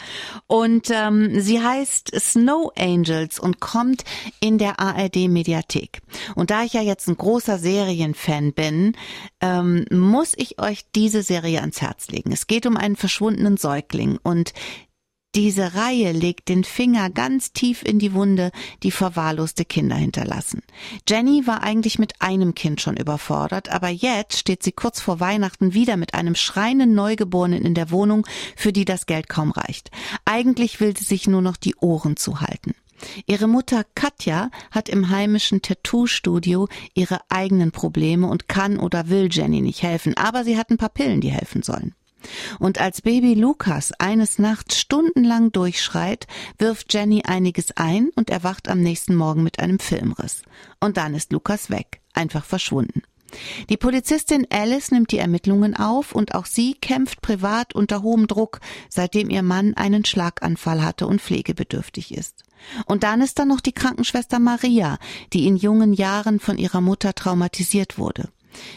Und 0.48 0.90
ähm, 0.90 1.40
sie 1.40 1.62
heißt 1.62 2.10
Snow 2.18 2.72
Angels 2.76 3.38
und 3.38 3.60
kommt 3.60 4.02
in 4.40 4.58
der 4.58 4.80
ARD 4.80 5.28
Mediathek. 5.28 6.00
Und 6.34 6.50
da 6.50 6.64
ich 6.64 6.72
ja 6.72 6.82
jetzt 6.82 7.06
ein 7.06 7.16
großer 7.16 7.58
Serienfan 7.58 8.52
bin, 8.52 8.96
ähm, 9.40 9.84
muss 9.92 10.32
ich 10.36 10.60
euch 10.60 10.86
diese 10.92 11.22
Serie 11.22 11.60
ans 11.60 11.80
Herz 11.80 12.08
legen. 12.08 12.32
Es 12.32 12.48
geht 12.48 12.66
um 12.66 12.76
einen 12.76 12.96
verschwundenen 12.96 13.58
Säugling 13.58 14.18
und 14.24 14.54
diese 15.36 15.74
Reihe 15.74 16.12
legt 16.12 16.48
den 16.48 16.64
Finger 16.64 17.10
ganz 17.10 17.52
tief 17.52 17.82
in 17.82 17.98
die 17.98 18.14
Wunde, 18.14 18.52
die 18.82 18.90
verwahrloste 18.90 19.66
Kinder 19.66 19.94
hinterlassen. 19.94 20.62
Jenny 21.06 21.46
war 21.46 21.62
eigentlich 21.62 21.98
mit 21.98 22.22
einem 22.22 22.54
Kind 22.54 22.80
schon 22.80 22.96
überfordert, 22.96 23.68
aber 23.68 23.88
jetzt 23.90 24.38
steht 24.38 24.62
sie 24.62 24.72
kurz 24.72 24.98
vor 24.98 25.20
Weihnachten 25.20 25.74
wieder 25.74 25.98
mit 25.98 26.14
einem 26.14 26.34
schreienden 26.36 26.94
Neugeborenen 26.94 27.66
in 27.66 27.74
der 27.74 27.90
Wohnung, 27.90 28.26
für 28.56 28.72
die 28.72 28.86
das 28.86 29.04
Geld 29.04 29.28
kaum 29.28 29.50
reicht. 29.50 29.90
Eigentlich 30.24 30.80
will 30.80 30.96
sie 30.96 31.04
sich 31.04 31.28
nur 31.28 31.42
noch 31.42 31.58
die 31.58 31.76
Ohren 31.80 32.16
zuhalten. 32.16 32.74
Ihre 33.26 33.46
Mutter 33.46 33.84
Katja 33.94 34.50
hat 34.70 34.88
im 34.88 35.10
heimischen 35.10 35.60
Tattoo-Studio 35.60 36.66
ihre 36.94 37.20
eigenen 37.28 37.72
Probleme 37.72 38.26
und 38.26 38.48
kann 38.48 38.78
oder 38.78 39.10
will 39.10 39.28
Jenny 39.30 39.60
nicht 39.60 39.82
helfen, 39.82 40.16
aber 40.16 40.44
sie 40.44 40.56
hat 40.56 40.70
ein 40.70 40.78
paar 40.78 40.88
Pillen, 40.88 41.20
die 41.20 41.30
helfen 41.30 41.62
sollen. 41.62 41.94
Und 42.58 42.80
als 42.80 43.02
Baby 43.02 43.34
Lukas 43.34 43.92
eines 43.98 44.38
Nachts 44.38 44.78
stundenlang 44.78 45.52
durchschreit, 45.52 46.26
wirft 46.58 46.92
Jenny 46.92 47.22
einiges 47.24 47.76
ein 47.76 48.10
und 48.16 48.30
erwacht 48.30 48.68
am 48.68 48.80
nächsten 48.80 49.14
Morgen 49.14 49.42
mit 49.42 49.58
einem 49.58 49.78
Filmriss. 49.78 50.42
Und 50.80 50.96
dann 50.96 51.14
ist 51.14 51.32
Lukas 51.32 51.70
weg, 51.70 52.00
einfach 52.14 52.44
verschwunden. 52.44 53.02
Die 53.68 53.76
Polizistin 53.76 54.46
Alice 54.50 54.90
nimmt 54.90 55.10
die 55.10 55.18
Ermittlungen 55.18 55.76
auf 55.76 56.12
und 56.12 56.34
auch 56.34 56.46
sie 56.46 56.74
kämpft 56.74 57.20
privat 57.22 57.74
unter 57.74 58.02
hohem 58.02 58.26
Druck, 58.26 58.60
seitdem 58.88 59.30
ihr 59.30 59.42
Mann 59.42 59.74
einen 59.74 60.04
Schlaganfall 60.04 60.82
hatte 60.82 61.06
und 61.06 61.20
pflegebedürftig 61.20 62.14
ist. 62.14 62.44
Und 62.86 63.02
dann 63.02 63.20
ist 63.20 63.38
da 63.38 63.44
noch 63.44 63.60
die 63.60 63.72
Krankenschwester 63.72 64.38
Maria, 64.38 64.98
die 65.32 65.46
in 65.46 65.56
jungen 65.56 65.92
Jahren 65.92 66.40
von 66.40 66.58
ihrer 66.58 66.80
Mutter 66.80 67.14
traumatisiert 67.14 67.98
wurde. 67.98 68.28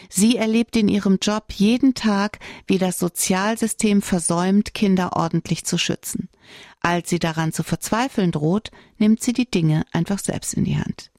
Sie 0.08 0.36
erlebt 0.36 0.76
in 0.76 0.88
ihrem 0.88 1.18
Job 1.20 1.44
jeden 1.54 1.94
Tag, 1.94 2.38
wie 2.66 2.78
das 2.78 2.98
Sozialsystem 2.98 4.02
versäumt, 4.02 4.74
Kinder 4.74 5.16
ordentlich 5.16 5.64
zu 5.64 5.78
schützen. 5.78 6.28
Als 6.80 7.10
sie 7.10 7.18
daran 7.18 7.52
zu 7.52 7.62
verzweifeln 7.62 8.32
droht, 8.32 8.70
nimmt 8.98 9.22
sie 9.22 9.32
die 9.32 9.50
Dinge 9.50 9.84
einfach 9.92 10.18
selbst 10.18 10.54
in 10.54 10.64
die 10.64 10.78
Hand. 10.78 11.10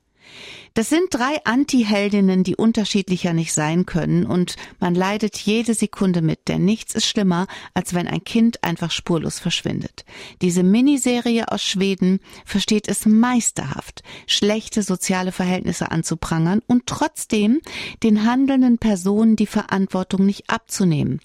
Das 0.74 0.88
sind 0.88 1.08
drei 1.12 1.44
Anti-Heldinnen, 1.44 2.46
die 2.46 2.56
unterschiedlicher 2.56 3.34
nicht 3.34 3.52
sein 3.52 3.86
können 3.86 4.26
und 4.26 4.56
man 4.80 4.96
leidet 4.96 5.36
jede 5.38 5.74
Sekunde 5.74 6.22
mit, 6.22 6.48
denn 6.48 6.64
nichts 6.64 6.96
ist 6.96 7.08
schlimmer, 7.08 7.48
als 7.74 7.94
wenn 7.94 8.08
ein 8.08 8.24
Kind 8.24 8.64
einfach 8.64 8.90
spurlos 8.90 9.38
verschwindet. 9.38 10.06
Diese 10.42 10.64
Miniserie 10.64 11.52
aus 11.52 11.62
Schweden 11.62 12.22
versteht 12.46 12.88
es 12.88 13.06
meisterhaft, 13.06 14.02
schlechte 14.28 14.82
soziale 14.82 15.34
Verhältnisse 15.34 15.92
anzuprangern 15.92 16.62
und 16.68 16.88
trotzdem 16.88 17.60
den 18.02 18.24
handelnden 18.24 18.78
Personen 18.78 19.36
die 19.36 19.48
Verantwortung 19.48 20.26
nicht 20.26 20.50
abzunehmen. 20.50 21.20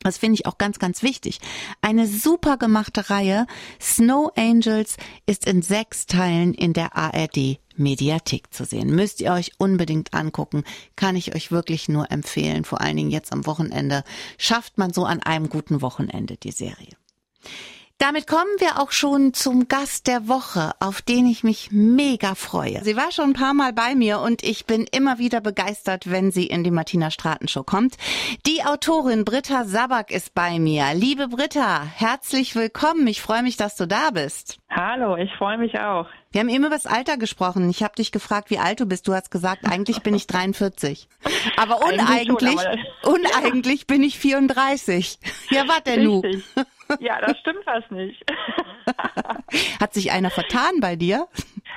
Das 0.00 0.18
finde 0.18 0.34
ich 0.34 0.46
auch 0.46 0.58
ganz, 0.58 0.80
ganz 0.80 1.04
wichtig. 1.04 1.38
Eine 1.82 2.08
super 2.08 2.56
gemachte 2.56 3.10
Reihe. 3.10 3.46
Snow 3.80 4.32
Angels 4.36 4.96
ist 5.26 5.46
in 5.46 5.62
sechs 5.62 6.06
Teilen 6.06 6.54
in 6.54 6.72
der 6.72 6.96
ARD 6.96 7.58
Mediathek 7.78 8.52
zu 8.52 8.64
sehen. 8.64 8.94
Müsst 8.94 9.20
ihr 9.20 9.32
euch 9.32 9.52
unbedingt 9.58 10.14
angucken. 10.14 10.64
Kann 10.96 11.16
ich 11.16 11.34
euch 11.34 11.50
wirklich 11.50 11.88
nur 11.88 12.10
empfehlen. 12.10 12.64
Vor 12.64 12.80
allen 12.80 12.96
Dingen 12.96 13.10
jetzt 13.10 13.32
am 13.32 13.46
Wochenende. 13.46 14.04
Schafft 14.36 14.78
man 14.78 14.92
so 14.92 15.04
an 15.04 15.22
einem 15.22 15.48
guten 15.48 15.80
Wochenende 15.82 16.36
die 16.36 16.52
Serie. 16.52 16.96
Damit 18.00 18.28
kommen 18.28 18.44
wir 18.58 18.80
auch 18.80 18.92
schon 18.92 19.34
zum 19.34 19.66
Gast 19.66 20.06
der 20.06 20.28
Woche, 20.28 20.70
auf 20.78 21.02
den 21.02 21.26
ich 21.26 21.42
mich 21.42 21.70
mega 21.72 22.36
freue. 22.36 22.80
Sie 22.84 22.96
war 22.96 23.10
schon 23.10 23.30
ein 23.30 23.32
paar 23.32 23.54
Mal 23.54 23.72
bei 23.72 23.96
mir 23.96 24.20
und 24.20 24.44
ich 24.44 24.66
bin 24.66 24.86
immer 24.92 25.18
wieder 25.18 25.40
begeistert, 25.40 26.08
wenn 26.08 26.30
sie 26.30 26.46
in 26.46 26.62
die 26.62 26.70
Martina 26.70 27.10
Straten 27.10 27.48
Show 27.48 27.64
kommt. 27.64 27.96
Die 28.46 28.62
Autorin 28.64 29.24
Britta 29.24 29.64
Sabak 29.64 30.12
ist 30.12 30.32
bei 30.32 30.60
mir. 30.60 30.94
Liebe 30.94 31.26
Britta, 31.26 31.82
herzlich 31.82 32.54
willkommen. 32.54 33.04
Ich 33.08 33.20
freue 33.20 33.42
mich, 33.42 33.56
dass 33.56 33.74
du 33.74 33.88
da 33.88 34.10
bist. 34.10 34.60
Hallo, 34.70 35.16
ich 35.16 35.34
freue 35.36 35.58
mich 35.58 35.76
auch. 35.80 36.06
Wir 36.30 36.42
haben 36.42 36.50
eben 36.50 36.66
über 36.66 36.76
das 36.76 36.86
Alter 36.86 37.16
gesprochen. 37.16 37.68
Ich 37.68 37.82
habe 37.82 37.96
dich 37.96 38.12
gefragt, 38.12 38.50
wie 38.50 38.58
alt 38.58 38.78
du 38.78 38.86
bist. 38.86 39.08
Du 39.08 39.14
hast 39.14 39.32
gesagt, 39.32 39.64
eigentlich 39.68 40.02
bin 40.02 40.14
ich 40.14 40.28
43. 40.28 41.08
Aber 41.56 41.84
uneigentlich, 41.84 42.60
uneigentlich 43.02 43.88
bin 43.88 44.04
ich 44.04 44.20
34. 44.20 45.18
Ja, 45.50 45.66
warte, 45.66 46.00
nu. 46.00 46.22
Ja, 47.00 47.20
das 47.20 47.38
stimmt 47.38 47.64
fast 47.64 47.90
nicht. 47.90 48.24
Hat 49.80 49.94
sich 49.94 50.10
einer 50.10 50.30
vertan 50.30 50.80
bei 50.80 50.96
dir? 50.96 51.28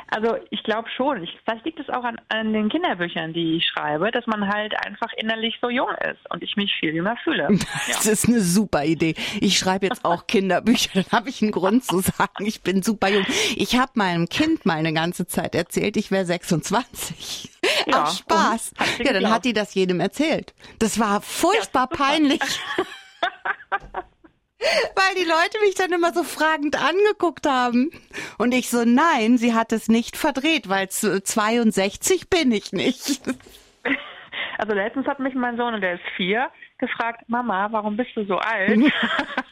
Also 0.07 0.35
ich 0.49 0.63
glaube 0.63 0.89
schon. 0.89 1.23
Ich, 1.23 1.37
vielleicht 1.43 1.65
liegt 1.65 1.79
es 1.79 1.89
auch 1.89 2.03
an, 2.03 2.19
an 2.27 2.51
den 2.51 2.69
Kinderbüchern, 2.69 3.33
die 3.33 3.57
ich 3.57 3.65
schreibe, 3.65 4.11
dass 4.11 4.27
man 4.27 4.47
halt 4.47 4.73
einfach 4.85 5.11
innerlich 5.15 5.57
so 5.61 5.69
jung 5.69 5.89
ist 6.01 6.29
und 6.29 6.43
ich 6.43 6.57
mich 6.57 6.73
viel 6.79 6.93
jünger 6.93 7.15
fühle. 7.23 7.47
Das 7.87 8.05
ja. 8.05 8.11
ist 8.11 8.27
eine 8.27 8.41
super 8.41 8.83
Idee. 8.83 9.15
Ich 9.39 9.57
schreibe 9.57 9.85
jetzt 9.85 10.05
auch 10.05 10.27
Kinderbücher, 10.27 10.89
dann 10.93 11.11
habe 11.11 11.29
ich 11.29 11.41
einen 11.41 11.51
Grund 11.51 11.83
zu 11.83 11.99
sagen, 11.99 12.45
ich 12.45 12.61
bin 12.61 12.83
super 12.83 13.09
jung. 13.09 13.25
Ich 13.55 13.77
habe 13.77 13.91
meinem 13.95 14.27
Kind 14.27 14.65
mal 14.65 14.75
eine 14.75 14.93
ganze 14.93 15.27
Zeit 15.27 15.55
erzählt, 15.55 15.97
ich 15.97 16.11
wäre 16.11 16.25
26. 16.25 17.51
Ja, 17.87 18.03
Aus 18.03 18.19
Spaß. 18.19 18.73
Ja, 19.03 19.13
dann 19.13 19.29
hat 19.29 19.45
die 19.45 19.53
das 19.53 19.73
jedem 19.73 19.99
erzählt. 19.99 20.53
Das 20.79 20.99
war 20.99 21.21
furchtbar 21.21 21.87
ja, 21.91 21.97
peinlich. 21.97 22.41
Weil 24.95 25.15
die 25.15 25.27
Leute 25.27 25.59
mich 25.61 25.75
dann 25.75 25.91
immer 25.91 26.13
so 26.13 26.23
fragend 26.23 26.75
angeguckt 26.75 27.47
haben. 27.47 27.91
Und 28.37 28.53
ich 28.53 28.69
so, 28.69 28.83
nein, 28.85 29.37
sie 29.37 29.53
hat 29.53 29.71
es 29.71 29.87
nicht 29.87 30.17
verdreht, 30.17 30.69
weil 30.69 30.89
62 30.89 32.29
bin 32.29 32.51
ich 32.51 32.71
nicht. 32.71 33.21
Also 34.57 34.75
letztens 34.75 35.07
hat 35.07 35.17
mich 35.17 35.33
mein 35.33 35.57
Sohn, 35.57 35.73
und 35.73 35.81
der 35.81 35.95
ist 35.95 36.03
vier, 36.15 36.51
gefragt, 36.77 37.23
Mama, 37.27 37.69
warum 37.71 37.97
bist 37.97 38.11
du 38.15 38.23
so 38.25 38.37
alt? 38.37 38.79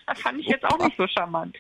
das 0.06 0.22
fand 0.22 0.40
ich 0.40 0.46
jetzt 0.46 0.66
auch 0.66 0.78
nicht 0.78 0.96
so 0.98 1.08
charmant. 1.08 1.58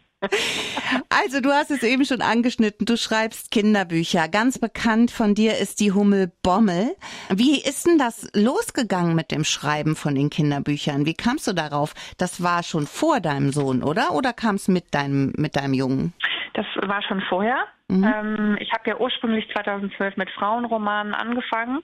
Also, 1.09 1.41
du 1.41 1.49
hast 1.49 1.71
es 1.71 1.83
eben 1.83 2.03
schon 2.05 2.21
angeschnitten. 2.21 2.85
Du 2.85 2.97
schreibst 2.97 3.51
Kinderbücher. 3.51 4.27
Ganz 4.27 4.59
bekannt 4.59 5.11
von 5.11 5.35
dir 5.35 5.57
ist 5.57 5.79
die 5.79 5.91
Hummel 5.91 6.31
Bommel. 6.43 6.95
Wie 7.29 7.61
ist 7.61 7.87
denn 7.87 7.97
das 7.97 8.29
losgegangen 8.33 9.15
mit 9.15 9.31
dem 9.31 9.43
Schreiben 9.43 9.95
von 9.95 10.15
den 10.15 10.29
Kinderbüchern? 10.29 11.05
Wie 11.05 11.13
kamst 11.13 11.47
du 11.47 11.53
darauf? 11.53 11.93
Das 12.17 12.43
war 12.43 12.63
schon 12.63 12.85
vor 12.85 13.19
deinem 13.19 13.51
Sohn, 13.51 13.83
oder? 13.83 14.11
Oder 14.13 14.33
kam 14.33 14.55
es 14.55 14.67
mit 14.67 14.93
deinem, 14.93 15.33
mit 15.37 15.55
deinem 15.55 15.73
Jungen? 15.73 16.13
Das 16.53 16.65
war 16.81 17.01
schon 17.03 17.21
vorher. 17.21 17.65
Mhm. 17.87 18.03
Ähm, 18.03 18.57
ich 18.59 18.71
habe 18.73 18.89
ja 18.89 18.97
ursprünglich 18.97 19.47
2012 19.53 20.17
mit 20.17 20.29
Frauenromanen 20.31 21.13
angefangen 21.13 21.79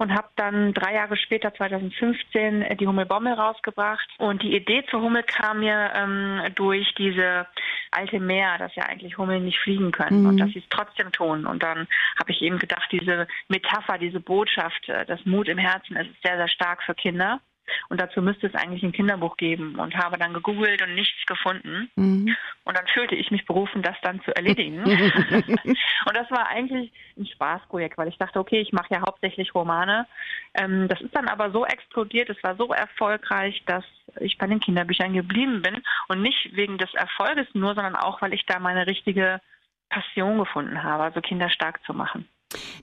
und 0.00 0.14
habe 0.14 0.28
dann 0.36 0.72
drei 0.72 0.94
Jahre 0.94 1.14
später, 1.18 1.52
2015, 1.52 2.62
äh, 2.62 2.74
die 2.74 2.86
Hummelbommel 2.86 3.34
rausgebracht. 3.34 4.08
Und 4.18 4.42
die 4.42 4.56
Idee 4.56 4.82
zur 4.90 5.02
Hummel 5.02 5.22
kam 5.22 5.60
mir 5.60 5.90
ähm, 5.94 6.40
durch 6.54 6.94
diese 6.96 7.46
alte 7.90 8.18
Meer, 8.18 8.56
dass 8.56 8.74
ja 8.76 8.84
eigentlich 8.84 9.18
Hummeln 9.18 9.44
nicht 9.44 9.58
fliegen 9.58 9.92
können 9.92 10.22
mhm. 10.22 10.28
und 10.28 10.36
dass 10.38 10.48
sie 10.50 10.60
es 10.60 10.68
trotzdem 10.70 11.12
tun. 11.12 11.44
Und 11.44 11.62
dann 11.62 11.86
habe 12.18 12.30
ich 12.30 12.40
eben 12.40 12.58
gedacht, 12.58 12.88
diese 12.90 13.28
Metapher, 13.48 13.98
diese 13.98 14.20
Botschaft, 14.20 14.88
äh, 14.88 15.04
das 15.04 15.26
Mut 15.26 15.48
im 15.48 15.58
Herzen, 15.58 15.96
ist 15.96 16.10
sehr, 16.24 16.38
sehr 16.38 16.48
stark 16.48 16.82
für 16.82 16.94
Kinder. 16.94 17.40
Und 17.88 18.00
dazu 18.00 18.22
müsste 18.22 18.46
es 18.46 18.54
eigentlich 18.54 18.82
ein 18.82 18.92
Kinderbuch 18.92 19.36
geben 19.36 19.76
und 19.78 19.96
habe 19.96 20.18
dann 20.18 20.34
gegoogelt 20.34 20.82
und 20.82 20.94
nichts 20.94 21.24
gefunden. 21.26 21.90
Mhm. 21.96 22.36
Und 22.64 22.76
dann 22.76 22.86
fühlte 22.88 23.14
ich 23.14 23.30
mich 23.30 23.46
berufen, 23.46 23.82
das 23.82 23.96
dann 24.02 24.20
zu 24.22 24.34
erledigen. 24.34 24.82
und 24.84 26.16
das 26.16 26.30
war 26.30 26.48
eigentlich 26.48 26.92
ein 27.18 27.26
Spaßprojekt, 27.26 27.98
weil 27.98 28.08
ich 28.08 28.18
dachte, 28.18 28.38
okay, 28.38 28.60
ich 28.60 28.72
mache 28.72 28.94
ja 28.94 29.00
hauptsächlich 29.00 29.54
Romane. 29.54 30.06
Ähm, 30.54 30.88
das 30.88 31.00
ist 31.00 31.14
dann 31.14 31.28
aber 31.28 31.50
so 31.50 31.64
explodiert, 31.64 32.30
es 32.30 32.42
war 32.42 32.56
so 32.56 32.72
erfolgreich, 32.72 33.62
dass 33.66 33.84
ich 34.20 34.38
bei 34.38 34.46
den 34.46 34.60
Kinderbüchern 34.60 35.12
geblieben 35.12 35.62
bin. 35.62 35.82
Und 36.08 36.22
nicht 36.22 36.56
wegen 36.56 36.78
des 36.78 36.92
Erfolges 36.94 37.46
nur, 37.54 37.74
sondern 37.74 37.96
auch, 37.96 38.22
weil 38.22 38.34
ich 38.34 38.46
da 38.46 38.58
meine 38.58 38.86
richtige 38.86 39.40
Passion 39.88 40.38
gefunden 40.38 40.82
habe, 40.82 41.02
also 41.02 41.20
Kinder 41.20 41.50
stark 41.50 41.84
zu 41.84 41.92
machen. 41.92 42.28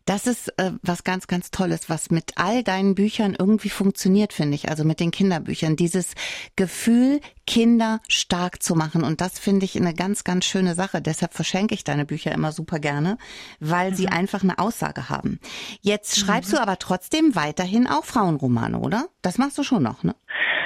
Das 0.05 0.27
ist 0.27 0.49
äh, 0.57 0.71
was 0.81 1.03
ganz, 1.03 1.27
ganz 1.27 1.51
Tolles, 1.51 1.89
was 1.89 2.09
mit 2.09 2.33
all 2.37 2.63
deinen 2.63 2.95
Büchern 2.95 3.35
irgendwie 3.37 3.69
funktioniert, 3.69 4.33
finde 4.33 4.55
ich. 4.55 4.69
Also 4.69 4.83
mit 4.83 4.99
den 4.99 5.11
Kinderbüchern. 5.11 5.75
Dieses 5.75 6.13
Gefühl, 6.55 7.19
Kinder 7.47 8.01
stark 8.07 8.61
zu 8.61 8.75
machen. 8.75 9.03
Und 9.03 9.21
das 9.21 9.39
finde 9.39 9.65
ich 9.65 9.75
eine 9.75 9.95
ganz, 9.95 10.23
ganz 10.23 10.45
schöne 10.45 10.75
Sache. 10.75 11.01
Deshalb 11.01 11.33
verschenke 11.33 11.73
ich 11.73 11.83
deine 11.83 12.05
Bücher 12.05 12.31
immer 12.31 12.51
super 12.51 12.77
gerne, 12.77 13.17
weil 13.59 13.91
mhm. 13.91 13.95
sie 13.95 14.07
einfach 14.09 14.43
eine 14.43 14.59
Aussage 14.59 15.09
haben. 15.09 15.39
Jetzt 15.81 16.19
schreibst 16.19 16.51
mhm. 16.51 16.57
du 16.57 16.61
aber 16.61 16.77
trotzdem 16.77 17.35
weiterhin 17.35 17.87
auch 17.87 18.03
Frauenromane, 18.03 18.77
oder? 18.77 19.05
Das 19.23 19.39
machst 19.39 19.57
du 19.57 19.63
schon 19.63 19.81
noch, 19.81 20.03
ne? 20.03 20.13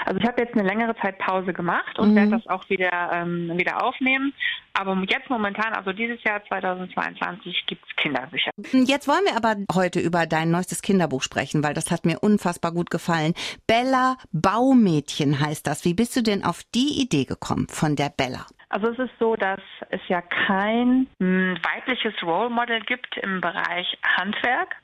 Also 0.05 0.19
ich 0.19 0.27
habe 0.27 0.41
jetzt 0.41 0.55
eine 0.55 0.67
längere 0.67 0.95
Zeit 0.97 1.19
Pause 1.19 1.53
gemacht 1.53 1.99
und 1.99 2.11
mhm. 2.11 2.15
werde 2.15 2.31
das 2.31 2.47
auch 2.47 2.69
wieder, 2.69 3.11
ähm, 3.13 3.51
wieder 3.55 3.83
aufnehmen. 3.83 4.33
Aber 4.73 4.95
jetzt 5.07 5.29
momentan, 5.29 5.73
also 5.73 5.91
dieses 5.91 6.23
Jahr 6.23 6.43
2022, 6.47 7.65
gibt 7.67 7.83
es 7.87 7.95
Kinderbücher. 7.97 8.51
Jetzt 8.71 9.07
wollen 9.07 9.23
wir 9.25 9.35
aber 9.35 9.57
heute 9.73 9.99
über 9.99 10.25
dein 10.25 10.49
neuestes 10.49 10.81
Kinderbuch 10.81 11.21
sprechen, 11.21 11.63
weil 11.63 11.73
das 11.73 11.91
hat 11.91 12.05
mir 12.05 12.19
unfassbar 12.19 12.71
gut 12.71 12.89
gefallen. 12.89 13.33
Bella 13.67 14.17
Baumädchen 14.31 15.39
heißt 15.39 15.67
das. 15.67 15.85
Wie 15.85 15.93
bist 15.93 16.15
du 16.15 16.23
denn 16.23 16.43
auf 16.43 16.63
die 16.73 17.01
Idee 17.01 17.25
gekommen 17.25 17.67
von 17.69 17.95
der 17.95 18.09
Bella? 18.09 18.45
Also 18.69 18.87
es 18.89 18.99
ist 18.99 19.19
so, 19.19 19.35
dass 19.35 19.59
es 19.89 20.01
ja 20.07 20.21
kein 20.21 21.07
hm, 21.19 21.57
weibliches 21.61 22.13
Role 22.23 22.49
Model 22.49 22.79
gibt 22.81 23.17
im 23.17 23.41
Bereich 23.41 23.97
Handwerk. 24.17 24.75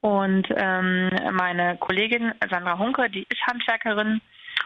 Und 0.00 0.46
ähm, 0.54 1.08
meine 1.32 1.78
Kollegin 1.78 2.34
Sandra 2.50 2.78
Hunke, 2.78 3.08
die 3.08 3.22
ist 3.22 3.46
Handwerkerin 3.46 4.20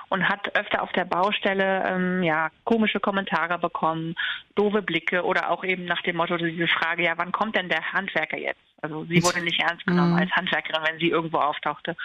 und 0.09 0.29
hat 0.29 0.57
öfter 0.57 0.83
auf 0.83 0.91
der 0.93 1.05
Baustelle 1.05 1.85
ähm, 1.87 2.23
ja 2.25 2.51
komische 2.65 2.99
Kommentare 2.99 3.59
bekommen, 3.59 4.17
doofe 4.57 4.83
Blicke 4.83 5.25
oder 5.25 5.51
auch 5.51 5.63
eben 5.63 5.85
nach 5.85 6.03
dem 6.03 6.17
Motto 6.17 6.37
diese 6.37 6.67
Frage, 6.67 7.05
ja, 7.05 7.13
wann 7.17 7.31
kommt 7.31 7.57
denn 7.57 7.69
der 7.69 7.93
Handwerker 7.93 8.39
jetzt? 8.39 8.68
Also 8.81 9.05
sie 9.05 9.23
wurde 9.23 9.43
nicht 9.43 9.61
ernst 9.61 9.87
genommen 9.87 10.13
mhm. 10.13 10.19
als 10.19 10.31
Handwerkerin, 10.33 10.85
wenn 10.87 10.99
sie 10.99 11.09
irgendwo 11.09 11.39
auftauchte 11.39 11.97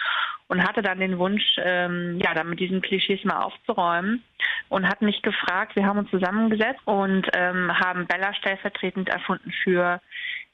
und 0.48 0.62
hatte 0.62 0.82
dann 0.82 0.98
den 0.98 1.18
Wunsch, 1.18 1.44
ähm, 1.58 2.18
ja, 2.20 2.34
dann 2.34 2.48
mit 2.48 2.60
diesen 2.60 2.82
Klischees 2.82 3.24
mal 3.24 3.42
aufzuräumen 3.42 4.22
und 4.68 4.88
hat 4.88 5.00
mich 5.00 5.22
gefragt, 5.22 5.76
wir 5.76 5.86
haben 5.86 5.98
uns 5.98 6.10
zusammengesetzt 6.10 6.80
und 6.84 7.28
ähm, 7.32 7.72
haben 7.78 8.06
Bella 8.06 8.34
stellvertretend 8.34 9.08
erfunden 9.08 9.52
für 9.62 10.00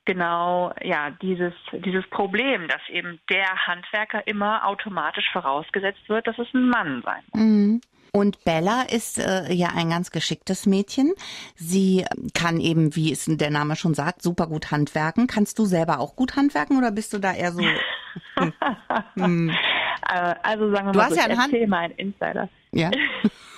genau 0.05 0.75
ja 0.83 1.11
dieses 1.23 1.55
dieses 1.73 2.07
Problem, 2.09 2.69
dass 2.69 2.81
eben 2.89 3.21
der 3.31 3.67
Handwerker 3.67 4.27
immer 4.27 4.67
automatisch 4.67 5.31
vorausgesetzt 5.33 6.09
wird, 6.09 6.27
dass 6.27 6.39
es 6.39 6.53
ein 6.55 6.69
Mann 6.69 7.03
sein 7.03 7.23
muss. 7.33 7.41
Mhm. 7.41 7.81
Und 8.13 8.45
Bella 8.45 8.83
ist 8.83 9.19
äh, 9.19 9.53
ja 9.53 9.69
ein 9.75 9.91
ganz 9.91 10.11
geschicktes 10.11 10.67
Mädchen. 10.67 11.13
Sie 11.55 12.05
kann 12.35 12.61
eben, 12.61 12.97
wie 12.97 13.13
es 13.13 13.27
der 13.27 13.51
Name 13.51 13.77
schon 13.77 13.95
sagt, 13.95 14.23
super 14.23 14.47
gut 14.47 14.71
handwerken. 14.71 15.27
Kannst 15.27 15.59
du 15.59 15.65
selber 15.65 16.01
auch 16.01 16.17
gut 16.17 16.37
handwerken 16.37 16.79
oder 16.79 16.91
bist 16.91 17.13
du 17.13 17.19
da 17.19 17.33
eher 17.33 17.53
so? 17.53 17.63
hm. 19.15 19.55
Also 20.03 20.73
sagen 20.73 20.87
wir 20.87 20.93
du 20.93 20.99
mal, 20.99 21.11
so, 21.11 21.17
ja 21.17 21.31
ich 21.31 21.39
erzähle 21.39 21.67
mal 21.69 21.79
einen 21.85 21.95
Insider. 21.95 22.49
Ja. 22.73 22.91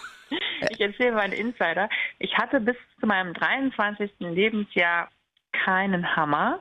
ich 0.71 0.81
erzähle 0.81 1.13
mal 1.13 1.21
einen 1.23 1.33
Insider. 1.33 1.89
Ich 2.19 2.37
hatte 2.37 2.61
bis 2.61 2.77
zu 3.01 3.07
meinem 3.07 3.33
23. 3.33 4.11
Lebensjahr 4.19 5.09
keinen 5.53 6.17
Hammer 6.17 6.61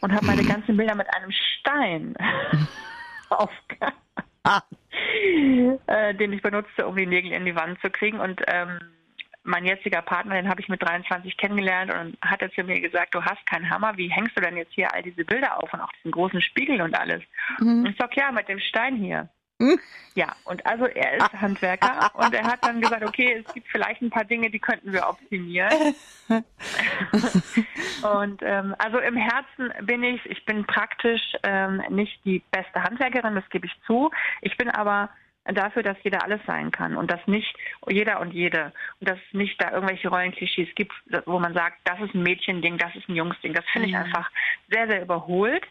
und 0.00 0.12
habe 0.12 0.26
meine 0.26 0.42
ganzen 0.48 0.76
Bilder 0.76 0.94
mit 0.94 1.06
einem 1.14 1.30
Stein 1.30 2.14
aufgehangen, 3.30 3.98
ah. 4.44 4.60
Äh, 5.86 6.14
den 6.14 6.32
ich 6.32 6.42
benutzte, 6.42 6.86
um 6.86 6.96
die 6.96 7.06
Nägel 7.06 7.32
in 7.32 7.44
die 7.44 7.56
Wand 7.56 7.80
zu 7.80 7.90
kriegen. 7.90 8.20
Und 8.20 8.42
ähm, 8.46 8.78
mein 9.44 9.66
jetziger 9.66 10.02
Partner, 10.02 10.34
den 10.36 10.48
habe 10.48 10.60
ich 10.60 10.68
mit 10.68 10.82
23 10.82 11.36
kennengelernt 11.36 11.92
und 11.92 12.16
hat 12.22 12.40
er 12.40 12.50
zu 12.52 12.64
mir 12.64 12.80
gesagt, 12.80 13.14
du 13.14 13.22
hast 13.22 13.44
keinen 13.46 13.68
Hammer, 13.68 13.96
wie 13.96 14.08
hängst 14.08 14.36
du 14.36 14.40
denn 14.40 14.56
jetzt 14.56 14.72
hier 14.72 14.92
all 14.92 15.02
diese 15.02 15.24
Bilder 15.24 15.62
auf 15.62 15.72
und 15.72 15.80
auch 15.80 15.92
diesen 15.92 16.12
großen 16.12 16.40
Spiegel 16.40 16.80
und 16.80 16.98
alles? 16.98 17.22
Mhm. 17.60 17.86
Ich 17.86 17.96
sag, 17.98 18.16
ja, 18.16 18.32
mit 18.32 18.48
dem 18.48 18.58
Stein 18.58 18.96
hier. 18.96 19.28
Hm? 19.60 19.78
Ja, 20.14 20.34
und 20.44 20.64
also 20.64 20.86
er 20.86 21.16
ist 21.16 21.32
Handwerker 21.32 22.10
und 22.14 22.34
er 22.34 22.44
hat 22.44 22.64
dann 22.64 22.80
gesagt, 22.80 23.04
okay, 23.04 23.42
es 23.44 23.54
gibt 23.54 23.68
vielleicht 23.68 24.00
ein 24.02 24.10
paar 24.10 24.24
Dinge, 24.24 24.50
die 24.50 24.58
könnten 24.58 24.92
wir 24.92 25.08
optimieren. 25.08 25.94
und 28.02 28.42
ähm, 28.42 28.74
also 28.78 28.98
im 28.98 29.16
Herzen 29.16 29.72
bin 29.86 30.02
ich, 30.02 30.24
ich 30.26 30.44
bin 30.44 30.64
praktisch 30.66 31.22
ähm, 31.42 31.82
nicht 31.88 32.24
die 32.24 32.42
beste 32.50 32.82
Handwerkerin, 32.82 33.34
das 33.34 33.48
gebe 33.50 33.66
ich 33.66 33.72
zu. 33.86 34.10
Ich 34.40 34.56
bin 34.56 34.70
aber 34.70 35.10
dafür, 35.52 35.82
dass 35.82 35.96
jeder 36.02 36.22
alles 36.22 36.40
sein 36.46 36.70
kann 36.70 36.96
und 36.96 37.10
dass 37.10 37.20
nicht 37.26 37.54
jeder 37.88 38.20
und 38.20 38.32
jede 38.32 38.72
und 39.00 39.08
dass 39.08 39.18
es 39.18 39.34
nicht 39.34 39.60
da 39.62 39.72
irgendwelche 39.72 40.08
Rollenklischees 40.08 40.68
gibt, 40.74 40.92
wo 41.26 41.38
man 41.38 41.52
sagt, 41.52 41.78
das 41.84 42.00
ist 42.00 42.14
ein 42.14 42.22
Mädchending, 42.22 42.78
das 42.78 42.94
ist 42.96 43.08
ein 43.08 43.16
Jungsding. 43.16 43.52
Das 43.52 43.64
finde 43.72 43.88
ich 43.88 43.96
einfach 43.96 44.30
sehr, 44.70 44.86
sehr 44.88 45.02
überholt. 45.02 45.64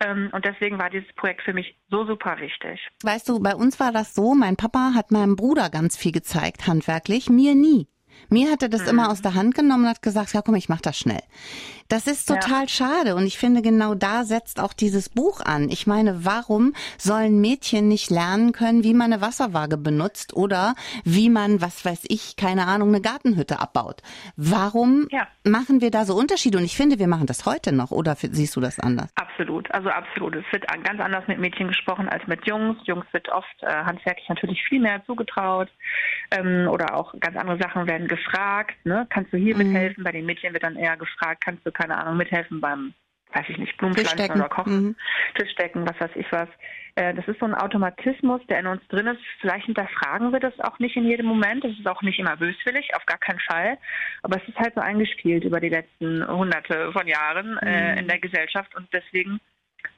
Ähm, 0.00 0.30
und 0.32 0.44
deswegen 0.44 0.78
war 0.78 0.90
dieses 0.90 1.12
Projekt 1.14 1.42
für 1.42 1.52
mich 1.52 1.74
so 1.90 2.06
super 2.06 2.38
wichtig. 2.38 2.80
Weißt 3.02 3.28
du, 3.28 3.40
bei 3.40 3.54
uns 3.54 3.78
war 3.80 3.92
das 3.92 4.14
so, 4.14 4.34
mein 4.34 4.56
Papa 4.56 4.92
hat 4.94 5.10
meinem 5.10 5.36
Bruder 5.36 5.70
ganz 5.70 5.96
viel 5.96 6.12
gezeigt, 6.12 6.66
handwerklich, 6.66 7.28
mir 7.28 7.54
nie. 7.54 7.88
Mir 8.28 8.50
hat 8.50 8.62
er 8.62 8.68
das 8.68 8.82
mhm. 8.82 8.88
immer 8.88 9.10
aus 9.10 9.22
der 9.22 9.34
Hand 9.34 9.54
genommen 9.54 9.84
und 9.84 9.90
hat 9.90 10.02
gesagt, 10.02 10.32
ja 10.32 10.42
komm, 10.42 10.54
ich 10.54 10.68
mach 10.68 10.80
das 10.80 10.98
schnell. 10.98 11.22
Das 11.88 12.06
ist 12.06 12.26
total 12.28 12.64
ja. 12.64 12.68
schade 12.68 13.14
und 13.14 13.26
ich 13.26 13.38
finde 13.38 13.62
genau 13.62 13.94
da 13.94 14.24
setzt 14.24 14.60
auch 14.60 14.74
dieses 14.74 15.08
Buch 15.08 15.40
an. 15.40 15.70
Ich 15.70 15.86
meine, 15.86 16.26
warum 16.26 16.74
sollen 16.98 17.40
Mädchen 17.40 17.88
nicht 17.88 18.10
lernen 18.10 18.52
können, 18.52 18.84
wie 18.84 18.92
man 18.92 19.10
eine 19.10 19.22
Wasserwaage 19.22 19.78
benutzt 19.78 20.36
oder 20.36 20.74
wie 21.04 21.30
man, 21.30 21.62
was 21.62 21.86
weiß 21.86 22.04
ich, 22.08 22.36
keine 22.36 22.66
Ahnung, 22.66 22.88
eine 22.88 23.00
Gartenhütte 23.00 23.58
abbaut? 23.58 24.02
Warum 24.36 25.08
ja. 25.10 25.26
machen 25.44 25.80
wir 25.80 25.90
da 25.90 26.04
so 26.04 26.14
Unterschiede? 26.14 26.58
Und 26.58 26.64
ich 26.64 26.76
finde, 26.76 26.98
wir 26.98 27.08
machen 27.08 27.26
das 27.26 27.46
heute 27.46 27.72
noch 27.72 27.90
oder 27.90 28.16
siehst 28.16 28.54
du 28.54 28.60
das 28.60 28.78
anders? 28.78 29.10
Absolut, 29.14 29.70
also 29.70 29.88
absolut. 29.88 30.36
Es 30.36 30.44
wird 30.52 30.66
ganz 30.84 31.00
anders 31.00 31.26
mit 31.26 31.38
Mädchen 31.38 31.68
gesprochen 31.68 32.06
als 32.10 32.26
mit 32.26 32.46
Jungs. 32.46 32.76
Jungs 32.84 33.06
wird 33.12 33.30
oft 33.30 33.62
äh, 33.62 33.66
handwerklich 33.66 34.28
natürlich 34.28 34.62
viel 34.68 34.80
mehr 34.80 35.02
zugetraut 35.06 35.70
ähm, 36.30 36.68
oder 36.68 36.94
auch 36.94 37.14
ganz 37.20 37.36
andere 37.36 37.58
Sachen 37.58 37.86
werden 37.86 38.08
gefragt. 38.08 38.74
Ne? 38.84 39.06
Kannst 39.10 39.32
du 39.32 39.36
hier 39.36 39.56
mhm. 39.56 39.72
mithelfen? 39.72 40.04
Bei 40.04 40.12
den 40.12 40.26
Mädchen 40.26 40.52
wird 40.52 40.64
dann 40.64 40.76
eher 40.76 40.96
gefragt, 40.96 41.42
kannst 41.44 41.66
du 41.66 41.72
keine 41.72 41.96
Ahnung, 41.96 42.16
mithelfen 42.16 42.60
beim, 42.60 42.94
weiß 43.32 43.44
ich 43.48 43.58
nicht, 43.58 43.76
Blumenpflanzen 43.76 44.40
oder 44.40 44.48
Kochen, 44.48 44.82
mhm. 44.82 44.96
Tischdecken, 45.36 45.88
was 45.88 46.00
weiß 46.00 46.10
ich 46.14 46.30
was. 46.30 46.48
Äh, 46.94 47.14
das 47.14 47.26
ist 47.28 47.38
so 47.40 47.46
ein 47.46 47.54
Automatismus, 47.54 48.40
der 48.48 48.60
in 48.60 48.66
uns 48.66 48.86
drin 48.88 49.06
ist. 49.06 49.20
Vielleicht 49.40 49.66
hinterfragen 49.66 50.32
wir 50.32 50.40
das 50.40 50.58
auch 50.60 50.78
nicht 50.78 50.96
in 50.96 51.04
jedem 51.04 51.26
Moment. 51.26 51.64
Das 51.64 51.72
ist 51.72 51.86
auch 51.86 52.02
nicht 52.02 52.18
immer 52.18 52.36
böswillig, 52.36 52.94
auf 52.96 53.06
gar 53.06 53.18
keinen 53.18 53.40
Fall. 53.40 53.78
Aber 54.22 54.36
es 54.36 54.48
ist 54.48 54.58
halt 54.58 54.74
so 54.74 54.80
eingespielt 54.80 55.44
über 55.44 55.60
die 55.60 55.68
letzten 55.68 56.26
hunderte 56.26 56.92
von 56.92 57.06
Jahren 57.06 57.56
äh, 57.58 57.92
mhm. 57.92 57.98
in 57.98 58.08
der 58.08 58.18
Gesellschaft 58.18 58.74
und 58.74 58.88
deswegen 58.92 59.40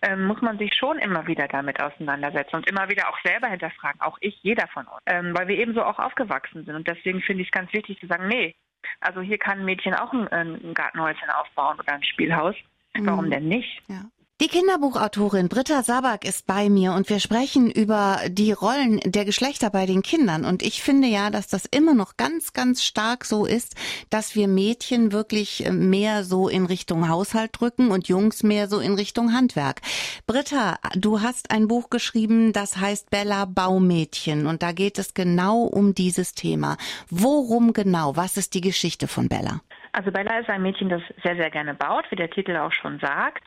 ähm, 0.03 0.27
muss 0.27 0.41
man 0.41 0.59
sich 0.59 0.75
schon 0.75 0.99
immer 0.99 1.27
wieder 1.27 1.47
damit 1.49 1.81
auseinandersetzen 1.83 2.57
und 2.57 2.69
immer 2.69 2.89
wieder 2.89 3.09
auch 3.09 3.19
selber 3.23 3.49
hinterfragen, 3.49 4.01
auch 4.01 4.17
ich, 4.21 4.39
jeder 4.43 4.67
von 4.69 4.87
uns, 4.87 5.01
ähm, 5.07 5.35
weil 5.37 5.49
wir 5.49 5.59
eben 5.59 5.75
so 5.75 5.83
auch 5.83 5.99
aufgewachsen 5.99 6.65
sind. 6.65 6.75
Und 6.75 6.89
deswegen 6.89 7.21
finde 7.21 7.43
ich 7.43 7.49
es 7.49 7.53
ganz 7.53 7.73
wichtig 7.73 7.99
zu 8.01 8.07
sagen, 8.07 8.29
nee, 8.29 8.55
also 9.01 9.21
hier 9.21 9.39
kann 9.39 9.61
ein 9.61 9.65
Mädchen 9.65 9.95
auch 9.95 10.13
ein, 10.13 10.29
ein 10.29 10.75
Gartenhäuschen 10.75 11.31
aufbauen 11.31 11.79
oder 11.79 11.93
ein 11.93 12.05
Spielhaus. 12.05 12.55
Warum 12.99 13.27
mhm. 13.27 13.31
denn 13.31 13.49
nicht? 13.49 13.83
Ja. 13.89 14.03
Die 14.41 14.49
Kinderbuchautorin 14.49 15.51
Britta 15.51 15.83
Sabak 15.83 16.25
ist 16.25 16.47
bei 16.47 16.71
mir 16.71 16.95
und 16.95 17.11
wir 17.11 17.21
sprechen 17.21 17.71
über 17.71 18.21
die 18.27 18.53
Rollen 18.53 18.99
der 19.05 19.27
Geschlechter 19.27 19.69
bei 19.69 19.85
den 19.85 20.01
Kindern. 20.01 20.47
Und 20.47 20.63
ich 20.63 20.83
finde 20.83 21.09
ja, 21.09 21.29
dass 21.29 21.47
das 21.47 21.67
immer 21.67 21.93
noch 21.93 22.17
ganz, 22.17 22.55
ganz 22.55 22.83
stark 22.83 23.27
so 23.27 23.45
ist, 23.45 23.77
dass 24.09 24.35
wir 24.35 24.49
Mädchen 24.49 25.13
wirklich 25.13 25.67
äh, 25.67 25.73
mehr 25.73 26.25
so 26.25 26.49
in 26.49 26.65
Richtung 26.65 27.11
Haushalt 27.11 27.51
drücken 27.61 27.91
und 27.91 28.09
Jungs 28.09 28.43
mehr 28.43 28.67
so 28.67 28.81
in 28.81 28.95
Richtung 28.95 29.35
Handwerk. 29.35 29.83
Britta, 30.27 30.79
du 30.95 31.21
hast 31.21 31.51
ein 31.51 31.69
Buch 31.69 31.91
geschrieben, 31.91 32.55
das 32.55 32.79
heißt 32.79 33.11
Bella 33.11 33.45
Baumädchen 33.45 34.47
und 34.47 34.63
da 34.63 34.73
geht 34.73 34.99
es 34.99 35.13
genau 35.13 35.65
um 35.65 35.95
dieses 35.95 36.33
Thema. 36.33 36.79
Worum 37.11 37.75
genau? 37.75 38.17
Was 38.17 38.39
ist 38.39 38.55
die 38.55 38.63
Geschichte 38.63 39.07
von 39.07 39.29
Bella? 39.29 39.61
Also 39.93 40.11
Bella 40.11 40.39
ist 40.39 40.49
ein 40.49 40.63
Mädchen, 40.63 40.89
das 40.89 41.03
sehr, 41.23 41.37
sehr 41.37 41.51
gerne 41.51 41.75
baut, 41.75 42.07
wie 42.09 42.17
der 42.17 42.31
Titel 42.31 42.57
auch 42.57 42.73
schon 42.73 42.99
sagt. 43.01 43.43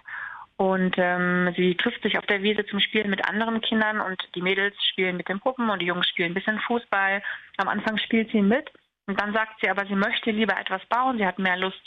Und 0.58 0.96
ähm, 0.98 1.54
sie 1.58 1.76
trifft 1.76 2.04
sich 2.04 2.18
auf 2.18 2.26
der 2.28 2.44
Wiese 2.44 2.66
zum 2.66 2.80
Spielen 2.80 3.10
mit 3.10 3.28
anderen 3.28 3.60
Kindern 3.62 4.00
und 4.00 4.22
die 4.36 4.42
Mädels 4.42 4.76
spielen 4.92 5.18
mit 5.18 5.28
den 5.28 5.40
Puppen 5.40 5.70
und 5.70 5.82
die 5.82 5.88
Jungs 5.88 6.08
spielen 6.08 6.32
ein 6.32 6.36
bisschen 6.36 6.60
Fußball. 6.60 7.24
Am 7.58 7.68
Anfang 7.68 7.98
spielt 7.98 8.32
sie 8.32 8.42
mit 8.42 8.70
und 9.08 9.20
dann 9.20 9.34
sagt 9.34 9.60
sie 9.62 9.70
aber, 9.70 9.86
sie 9.86 9.96
möchte 9.96 10.32
lieber 10.32 10.58
etwas 10.60 10.86
bauen. 10.86 11.18
Sie 11.18 11.26
hat 11.26 11.40
mehr 11.40 11.58
Lust, 11.58 11.82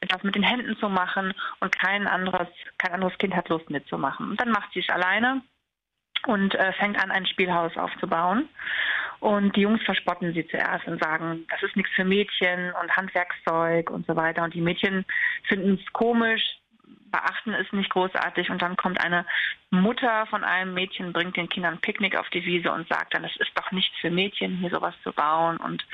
etwas 0.00 0.22
mit 0.22 0.34
den 0.34 0.42
Händen 0.42 0.76
zu 0.76 0.88
machen 0.88 1.32
und 1.60 1.76
kein 1.78 2.06
anderes, 2.06 2.48
kein 2.78 2.92
anderes 2.92 3.16
Kind 3.18 3.34
hat 3.34 3.48
Lust 3.48 3.70
mitzumachen. 3.70 4.30
Und 4.30 4.40
dann 4.40 4.50
macht 4.50 4.72
sie 4.72 4.80
es 4.80 4.88
alleine 4.90 5.42
und 6.26 6.54
äh, 6.54 6.72
fängt 6.74 7.02
an, 7.02 7.10
ein 7.10 7.26
Spielhaus 7.26 7.76
aufzubauen. 7.76 8.48
Und 9.20 9.54
die 9.54 9.62
Jungs 9.62 9.82
verspotten 9.82 10.32
sie 10.32 10.46
zuerst 10.48 10.86
und 10.86 11.02
sagen, 11.02 11.46
das 11.50 11.62
ist 11.62 11.76
nichts 11.76 11.92
für 11.92 12.04
Mädchen 12.04 12.72
und 12.80 12.96
Handwerkszeug 12.96 13.90
und 13.90 14.06
so 14.06 14.16
weiter. 14.16 14.42
Und 14.42 14.54
die 14.54 14.62
Mädchen 14.62 15.04
finden 15.46 15.78
es 15.82 15.92
komisch, 15.92 16.42
beachten 17.10 17.54
es 17.54 17.72
nicht 17.72 17.90
großartig 17.90 18.50
und 18.50 18.62
dann 18.62 18.76
kommt 18.76 19.02
eine 19.02 19.26
Mutter 19.70 20.26
von 20.26 20.44
einem 20.44 20.74
Mädchen, 20.74 21.12
bringt 21.12 21.36
den 21.36 21.48
Kindern 21.48 21.80
Picknick 21.80 22.16
auf 22.16 22.28
die 22.30 22.44
Wiese 22.44 22.72
und 22.72 22.88
sagt 22.88 23.14
dann, 23.14 23.24
es 23.24 23.36
ist 23.36 23.52
doch 23.54 23.70
nichts 23.72 23.96
für 24.00 24.10
Mädchen, 24.10 24.56
hier 24.58 24.70
sowas 24.70 24.94
zu 25.02 25.12
bauen. 25.12 25.56
Und 25.58 25.84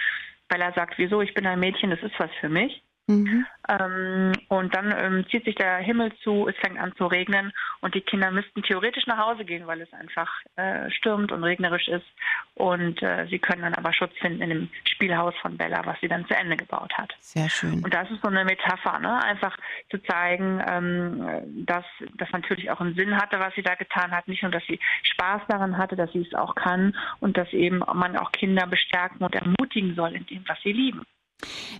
Bella 0.48 0.72
sagt, 0.72 0.98
wieso, 0.98 1.20
ich 1.20 1.34
bin 1.34 1.46
ein 1.46 1.60
Mädchen, 1.60 1.90
das 1.90 2.02
ist 2.02 2.18
was 2.18 2.30
für 2.40 2.48
mich. 2.48 2.82
Mhm. 3.08 3.46
Ähm, 3.68 4.32
und 4.48 4.74
dann 4.74 4.92
ähm, 4.96 5.24
zieht 5.30 5.44
sich 5.44 5.54
der 5.54 5.78
Himmel 5.78 6.12
zu, 6.22 6.48
es 6.48 6.56
fängt 6.56 6.78
an 6.78 6.92
zu 6.96 7.06
regnen 7.06 7.52
und 7.80 7.94
die 7.94 8.00
Kinder 8.00 8.30
müssten 8.30 8.62
theoretisch 8.62 9.06
nach 9.06 9.18
Hause 9.18 9.44
gehen, 9.44 9.66
weil 9.66 9.80
es 9.80 9.92
einfach 9.92 10.28
äh, 10.56 10.90
stürmt 10.90 11.30
und 11.30 11.44
regnerisch 11.44 11.86
ist. 11.88 12.06
Und 12.54 13.02
äh, 13.02 13.26
sie 13.28 13.38
können 13.38 13.62
dann 13.62 13.74
aber 13.74 13.92
Schutz 13.92 14.12
finden 14.18 14.42
in 14.42 14.50
dem 14.50 14.68
Spielhaus 14.84 15.34
von 15.40 15.56
Bella, 15.56 15.84
was 15.84 16.00
sie 16.00 16.08
dann 16.08 16.26
zu 16.26 16.36
Ende 16.36 16.56
gebaut 16.56 16.92
hat. 16.94 17.14
Sehr 17.20 17.48
schön. 17.48 17.84
Und 17.84 17.94
das 17.94 18.10
ist 18.10 18.22
so 18.22 18.28
eine 18.28 18.44
Metapher, 18.44 18.98
ne? 18.98 19.22
einfach 19.22 19.56
zu 19.90 19.98
zeigen, 20.02 20.62
ähm, 20.66 21.64
dass 21.66 21.84
das 22.14 22.30
natürlich 22.32 22.70
auch 22.70 22.80
einen 22.80 22.94
Sinn 22.94 23.16
hatte, 23.16 23.38
was 23.38 23.54
sie 23.54 23.62
da 23.62 23.74
getan 23.76 24.10
hat. 24.10 24.26
Nicht 24.26 24.42
nur, 24.42 24.50
dass 24.50 24.64
sie 24.66 24.80
Spaß 25.02 25.42
daran 25.48 25.78
hatte, 25.78 25.94
dass 25.94 26.10
sie 26.12 26.22
es 26.22 26.34
auch 26.34 26.54
kann 26.56 26.96
und 27.20 27.36
dass 27.36 27.52
eben 27.52 27.78
man 27.78 28.16
auch 28.16 28.32
Kinder 28.32 28.66
bestärken 28.66 29.24
und 29.24 29.34
ermutigen 29.34 29.94
soll 29.94 30.14
in 30.14 30.26
dem, 30.26 30.44
was 30.48 30.60
sie 30.62 30.72
lieben. 30.72 31.02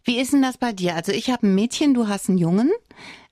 Wie 0.05 0.19
ist 0.19 0.33
denn 0.33 0.43
das 0.43 0.59
bei 0.59 0.73
dir? 0.73 0.95
Also 0.95 1.13
ich 1.13 1.31
habe 1.31 1.47
ein 1.47 1.55
Mädchen, 1.55 1.95
du 1.95 2.09
hast 2.09 2.29
einen 2.29 2.39
Jungen. 2.39 2.71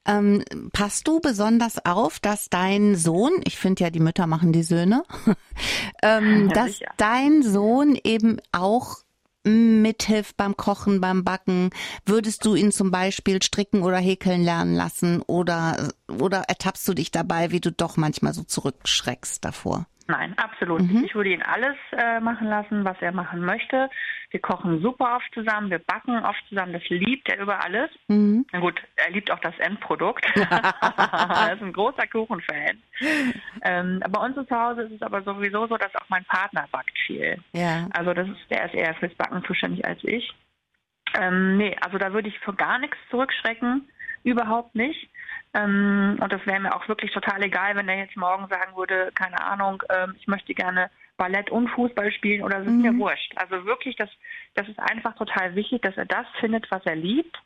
Ähm, 0.07 0.45
passt 0.73 1.09
du 1.09 1.21
besonders 1.21 1.85
auf, 1.87 2.21
dass 2.21 2.51
dein 2.51 2.95
Sohn, 2.95 3.33
ich 3.45 3.57
finde 3.57 3.85
ja, 3.85 3.91
die 3.91 4.01
Mütter 4.01 4.27
machen 4.27 4.53
die 4.53 4.63
Söhne, 4.63 5.03
ähm, 6.03 6.49
ja, 6.55 6.55
dass 6.55 6.81
dein 6.99 7.43
Sohn 7.43 7.99
eben 8.05 8.39
auch 8.53 8.99
mithilft 9.45 10.37
beim 10.37 10.57
Kochen, 10.57 11.01
beim 11.01 11.25
Backen? 11.25 11.71
Würdest 12.07 12.45
du 12.45 12.55
ihn 12.55 12.73
zum 12.73 12.91
Beispiel 12.91 13.43
stricken 13.43 13.83
oder 13.83 13.99
häkeln 13.99 14.43
lernen 14.43 14.75
lassen 14.75 15.23
oder, 15.23 15.93
oder 16.09 16.41
ertappst 16.49 16.87
du 16.89 16.95
dich 16.95 17.11
dabei, 17.11 17.51
wie 17.51 17.61
du 17.61 17.71
doch 17.71 17.97
manchmal 17.97 18.35
so 18.35 18.43
zurückschreckst 18.43 19.45
davor? 19.45 19.87
Nein, 20.07 20.35
absolut. 20.37 20.83
Mhm. 20.83 21.05
Ich 21.05 21.15
würde 21.15 21.31
ihn 21.31 21.43
alles 21.43 21.77
äh, 21.93 22.21
machen 22.21 22.49
lassen, 22.49 22.85
was 22.85 22.97
er 23.01 23.13
machen 23.13 23.41
möchte. 23.41 23.89
Wir 24.31 24.41
kochen 24.41 24.83
super 24.83 25.17
oft 25.17 25.33
zusammen, 25.33 25.71
wir 25.71 25.79
backen 25.79 26.23
oft 26.25 26.43
zusammen. 26.49 26.75
Das 26.75 26.87
liebt 26.89 27.29
er 27.31 27.41
über 27.41 27.65
alles. 27.65 27.91
Mhm. 28.09 28.45
Na 28.53 28.61
gut, 28.61 28.81
er 28.97 29.11
liebt 29.13 29.31
auch 29.31 29.39
das 29.39 29.59
Endprodukt. 29.59 30.27
er 30.37 31.55
ist 31.55 31.63
ein 31.63 31.73
großer 31.73 32.07
Kuchenfan. 32.07 32.83
Ähm, 33.63 34.03
bei 34.11 34.21
uns 34.21 34.35
zu 34.35 34.55
Hause 34.55 34.83
ist 34.83 34.93
es 34.93 35.03
aber 35.03 35.23
sowieso 35.23 35.67
so, 35.67 35.77
dass 35.77 35.95
auch 35.95 36.09
mein 36.09 36.25
Partner 36.27 36.67
backt 36.71 36.99
viel. 37.07 37.39
Ja. 37.53 37.89
Also 37.95 38.13
das 38.13 38.29
ist, 38.29 38.51
der 38.51 38.67
ist 38.67 38.75
eher 38.75 38.95
fürs 38.97 39.15
Backen 39.15 39.43
zuständig 39.45 39.85
als 39.87 40.03
ich. 40.05 40.35
Ähm, 41.19 41.57
nee, 41.57 41.77
also 41.81 41.97
da 41.97 42.13
würde 42.13 42.29
ich 42.29 42.39
für 42.41 42.55
gar 42.55 42.79
nichts 42.79 42.99
zurückschrecken. 43.11 43.89
Überhaupt 44.23 44.75
nicht. 44.75 45.09
Ähm, 45.55 46.19
und 46.21 46.33
das 46.33 46.45
wäre 46.47 46.61
mir 46.61 46.75
auch 46.75 46.89
wirklich 46.89 47.13
total 47.13 47.43
egal, 47.43 47.77
wenn 47.77 47.89
er 47.89 47.99
jetzt 47.99 48.17
morgen 48.17 48.49
sagen 48.49 48.77
würde, 48.77 49.11
keine 49.15 49.41
Ahnung, 49.43 49.83
ähm, 49.89 50.15
ich 50.19 50.27
möchte 50.27 50.53
gerne 50.55 50.91
Ballett 51.17 51.51
und 51.51 51.69
Fußball 51.69 52.11
spielen 52.13 52.43
oder 52.43 52.59
es 52.59 52.67
ist 52.67 52.73
mhm. 52.73 52.83
mir 52.83 52.99
wurscht. 52.99 53.33
Also 53.37 53.65
wirklich, 53.65 53.97
das, 53.97 54.11
das 54.55 54.69
ist 54.69 54.79
einfach 54.81 55.15
total 55.15 55.55
wichtig, 55.55 55.83
dass 55.83 55.97
er 55.97 56.07
das 56.07 56.27
findet, 56.41 56.69
was 56.71 56.85
er 56.85 56.97
liebt 56.97 57.37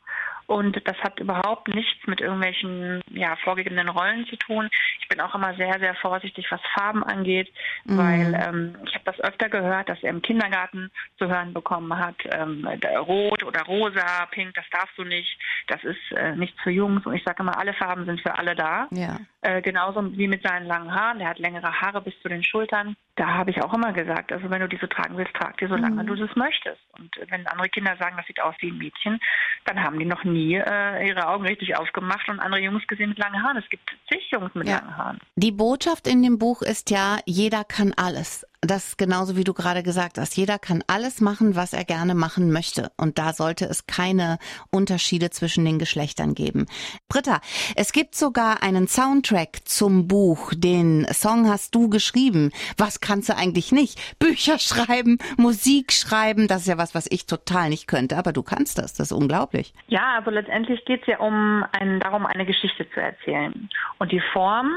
und 0.49 0.81
das 0.87 0.97
hat 0.97 1.19
überhaupt 1.19 1.67
nichts 1.67 2.07
mit 2.07 2.21
irgendwelchen 2.21 3.01
ja, 3.11 3.35
vorgegebenen 3.43 3.87
Rollen 3.87 4.25
zu 4.25 4.35
tun. 4.35 4.67
Ich 4.99 5.07
bin 5.07 5.21
auch 5.21 5.35
immer 5.35 5.53
sehr, 5.53 5.79
sehr 5.79 5.93
vorsichtig, 5.93 6.47
was 6.49 6.59
Farben 6.73 7.03
angeht, 7.03 7.53
mhm. 7.85 7.97
weil 7.97 8.33
ähm, 8.33 8.75
ich 8.85 8.95
habe 8.95 9.05
das 9.05 9.19
öfter 9.19 9.47
gehört, 9.49 9.89
dass 9.89 10.01
er 10.01 10.09
im 10.09 10.23
Kindergarten 10.23 10.89
zu 11.19 11.27
hören 11.27 11.53
bekommen 11.53 11.95
hat, 11.95 12.15
ähm, 12.31 12.67
rot 12.97 13.43
oder 13.43 13.61
rosa, 13.61 14.25
pink, 14.31 14.55
das 14.55 14.65
darfst 14.71 14.97
du 14.97 15.03
nicht, 15.03 15.39
das 15.67 15.83
ist 15.83 16.11
äh, 16.17 16.35
nichts 16.35 16.59
für 16.63 16.71
Jungs. 16.71 17.05
Und 17.05 17.13
ich 17.13 17.23
sage 17.23 17.43
immer, 17.43 17.55
alle 17.59 17.73
Farben 17.73 18.05
sind 18.05 18.19
für 18.21 18.35
alle 18.35 18.55
da. 18.55 18.87
Ja. 18.89 19.19
Äh, 19.41 19.61
genauso 19.61 20.01
wie 20.17 20.27
mit 20.27 20.43
seinen 20.43 20.65
langen 20.67 20.93
Haaren. 20.93 21.19
Der 21.19 21.29
hat 21.29 21.39
längere 21.39 21.71
Haare 21.81 22.01
bis 22.01 22.13
zu 22.21 22.29
den 22.29 22.43
Schultern. 22.43 22.95
Da 23.15 23.27
habe 23.27 23.51
ich 23.51 23.61
auch 23.61 23.73
immer 23.73 23.93
gesagt, 23.93 24.31
also 24.31 24.49
wenn 24.49 24.61
du 24.61 24.67
diese 24.67 24.89
tragen 24.89 25.17
willst, 25.17 25.33
trag 25.33 25.57
die, 25.57 25.67
solange 25.67 26.03
mhm. 26.03 26.07
du 26.07 26.15
das 26.15 26.35
möchtest. 26.35 26.81
Und 26.97 27.11
wenn 27.29 27.47
andere 27.47 27.69
Kinder 27.69 27.95
sagen, 27.97 28.15
das 28.17 28.25
sieht 28.27 28.41
aus 28.41 28.55
wie 28.59 28.71
ein 28.71 28.77
Mädchen, 28.77 29.19
dann 29.65 29.81
haben 29.83 29.99
die 29.99 30.05
noch 30.05 30.23
nie 30.23 30.39
nie 30.39 30.55
äh, 30.55 31.07
ihre 31.07 31.27
Augen 31.27 31.45
richtig 31.45 31.77
aufgemacht 31.77 32.27
und 32.29 32.39
andere 32.39 32.61
Jungs 32.61 32.85
gesehen 32.87 33.09
mit 33.09 33.19
langen 33.19 33.41
Haaren. 33.43 33.57
Es 33.57 33.69
gibt 33.69 33.89
zig 34.11 34.29
Jungs 34.31 34.53
mit 34.55 34.67
ja. 34.67 34.77
langen 34.77 34.97
Haaren. 34.97 35.19
Die 35.35 35.51
Botschaft 35.51 36.07
in 36.07 36.23
dem 36.23 36.39
Buch 36.39 36.61
ist 36.61 36.89
ja, 36.89 37.17
jeder 37.25 37.63
kann 37.63 37.93
alles. 37.95 38.45
Das 38.61 38.97
genauso 38.97 39.37
wie 39.37 39.45
du 39.45 39.53
gerade 39.53 39.83
gesagt 39.83 40.17
hast. 40.17 40.35
Jeder 40.35 40.59
kann 40.59 40.83
alles 40.87 41.21
machen, 41.21 41.55
was 41.55 41.71
er 41.71 41.85
gerne 41.85 42.13
machen 42.13 42.51
möchte. 42.51 42.91
Und 42.97 43.17
da 43.17 43.31
sollte 43.31 43.63
es 43.63 43.87
keine 43.87 44.37
Unterschiede 44.69 45.29
zwischen 45.29 45.63
den 45.63 45.79
Geschlechtern 45.79 46.33
geben. 46.33 46.65
Britta, 47.07 47.39
es 47.77 47.93
gibt 47.93 48.15
sogar 48.15 48.61
einen 48.61 48.89
Soundtrack 48.89 49.59
zum 49.63 50.09
Buch. 50.09 50.51
Den 50.53 51.07
Song 51.13 51.47
hast 51.47 51.73
du 51.73 51.89
geschrieben. 51.89 52.51
Was 52.77 52.99
kannst 52.99 53.29
du 53.29 53.37
eigentlich 53.37 53.71
nicht? 53.71 54.19
Bücher 54.19 54.59
schreiben, 54.59 55.19
Musik 55.37 55.93
schreiben. 55.93 56.49
Das 56.49 56.63
ist 56.63 56.67
ja 56.67 56.77
was, 56.77 56.93
was 56.93 57.07
ich 57.09 57.27
total 57.27 57.69
nicht 57.69 57.87
könnte. 57.87 58.17
Aber 58.17 58.33
du 58.33 58.43
kannst 58.43 58.77
das. 58.77 58.93
Das 58.93 59.11
ist 59.11 59.17
unglaublich. 59.17 59.73
Ja, 59.87 60.15
also 60.17 60.31
letztendlich 60.31 60.83
geht 60.83 61.01
es 61.03 61.07
ja 61.07 61.19
um 61.19 61.63
ein, 61.71 62.01
darum, 62.01 62.25
eine 62.25 62.45
Geschichte 62.45 62.85
zu 62.91 62.99
erzählen. 62.99 63.69
Und 63.99 64.11
die 64.11 64.21
Form 64.33 64.69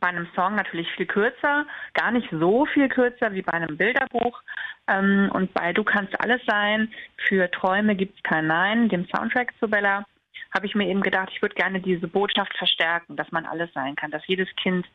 bei 0.00 0.08
einem 0.08 0.28
Song 0.34 0.54
natürlich 0.54 0.90
viel 0.92 1.06
kürzer, 1.06 1.66
gar 1.94 2.10
nicht 2.10 2.28
so 2.30 2.66
viel 2.66 2.88
kürzer 2.88 3.32
wie 3.32 3.42
bei 3.42 3.52
einem 3.52 3.76
Bilderbuch. 3.76 4.40
Ähm, 4.88 5.30
und 5.32 5.52
bei 5.54 5.72
Du 5.72 5.84
kannst 5.84 6.18
alles 6.20 6.40
sein, 6.46 6.92
für 7.28 7.50
Träume 7.50 7.94
gibt 7.96 8.16
es 8.16 8.22
kein 8.22 8.46
Nein, 8.46 8.88
dem 8.88 9.06
Soundtrack 9.14 9.52
zu 9.58 9.68
Bella, 9.68 10.04
habe 10.54 10.66
ich 10.66 10.74
mir 10.74 10.88
eben 10.88 11.02
gedacht, 11.02 11.30
ich 11.32 11.42
würde 11.42 11.54
gerne 11.54 11.80
diese 11.80 12.08
Botschaft 12.08 12.56
verstärken, 12.56 13.16
dass 13.16 13.30
man 13.32 13.46
alles 13.46 13.72
sein 13.72 13.96
kann, 13.96 14.10
dass 14.10 14.26
jedes 14.26 14.48
Kind 14.56 14.86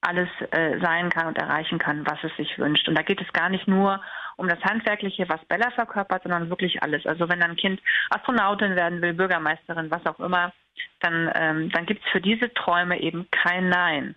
alles 0.00 0.28
äh, 0.50 0.78
sein 0.80 1.08
kann 1.08 1.28
und 1.28 1.38
erreichen 1.38 1.78
kann, 1.78 2.06
was 2.06 2.22
es 2.22 2.36
sich 2.36 2.58
wünscht. 2.58 2.88
Und 2.88 2.96
da 2.96 3.02
geht 3.02 3.20
es 3.20 3.32
gar 3.32 3.48
nicht 3.48 3.66
nur 3.66 4.02
um 4.36 4.48
das 4.48 4.60
Handwerkliche, 4.62 5.28
was 5.28 5.44
Bella 5.46 5.70
verkörpert, 5.70 6.24
sondern 6.24 6.50
wirklich 6.50 6.82
alles. 6.82 7.06
Also 7.06 7.28
wenn 7.28 7.42
ein 7.42 7.56
Kind 7.56 7.80
Astronautin 8.10 8.76
werden 8.76 9.00
will, 9.00 9.14
Bürgermeisterin, 9.14 9.90
was 9.90 10.04
auch 10.06 10.20
immer, 10.20 10.52
dann, 11.00 11.30
ähm, 11.34 11.70
dann 11.70 11.86
gibt 11.86 12.04
es 12.04 12.10
für 12.10 12.20
diese 12.20 12.52
Träume 12.52 13.00
eben 13.00 13.28
kein 13.30 13.68
Nein. 13.68 14.14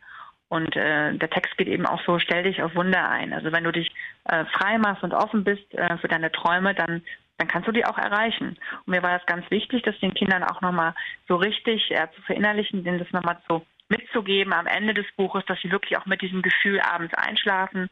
Und 0.49 0.75
äh, 0.75 1.13
der 1.13 1.29
Text 1.29 1.57
geht 1.57 1.67
eben 1.67 1.85
auch 1.85 2.01
so, 2.05 2.19
stell 2.19 2.43
dich 2.43 2.61
auf 2.63 2.75
Wunder 2.75 3.09
ein. 3.09 3.33
Also 3.33 3.51
wenn 3.51 3.65
du 3.65 3.71
dich 3.71 3.91
äh, 4.25 4.45
frei 4.45 4.77
machst 4.77 5.03
und 5.03 5.13
offen 5.13 5.43
bist 5.43 5.73
äh, 5.73 5.97
für 5.97 6.07
deine 6.07 6.31
Träume, 6.31 6.73
dann, 6.73 7.01
dann 7.37 7.47
kannst 7.47 7.67
du 7.67 7.73
die 7.73 7.85
auch 7.85 7.97
erreichen. 7.97 8.57
Und 8.85 8.87
mir 8.87 9.03
war 9.03 9.17
das 9.17 9.25
ganz 9.25 9.49
wichtig, 9.51 9.83
das 9.83 9.99
den 9.99 10.13
Kindern 10.13 10.43
auch 10.43 10.61
nochmal 10.61 10.93
so 11.27 11.35
richtig 11.35 11.91
äh, 11.91 12.07
zu 12.15 12.21
verinnerlichen, 12.21 12.83
denen 12.83 12.99
das 12.99 13.11
nochmal 13.11 13.37
so 13.49 13.65
mitzugeben 13.89 14.53
am 14.53 14.67
Ende 14.67 14.93
des 14.93 15.05
Buches, 15.15 15.43
dass 15.47 15.59
sie 15.61 15.71
wirklich 15.71 15.97
auch 15.97 16.05
mit 16.05 16.21
diesem 16.21 16.41
Gefühl 16.41 16.79
abends 16.79 17.13
einschlafen, 17.13 17.89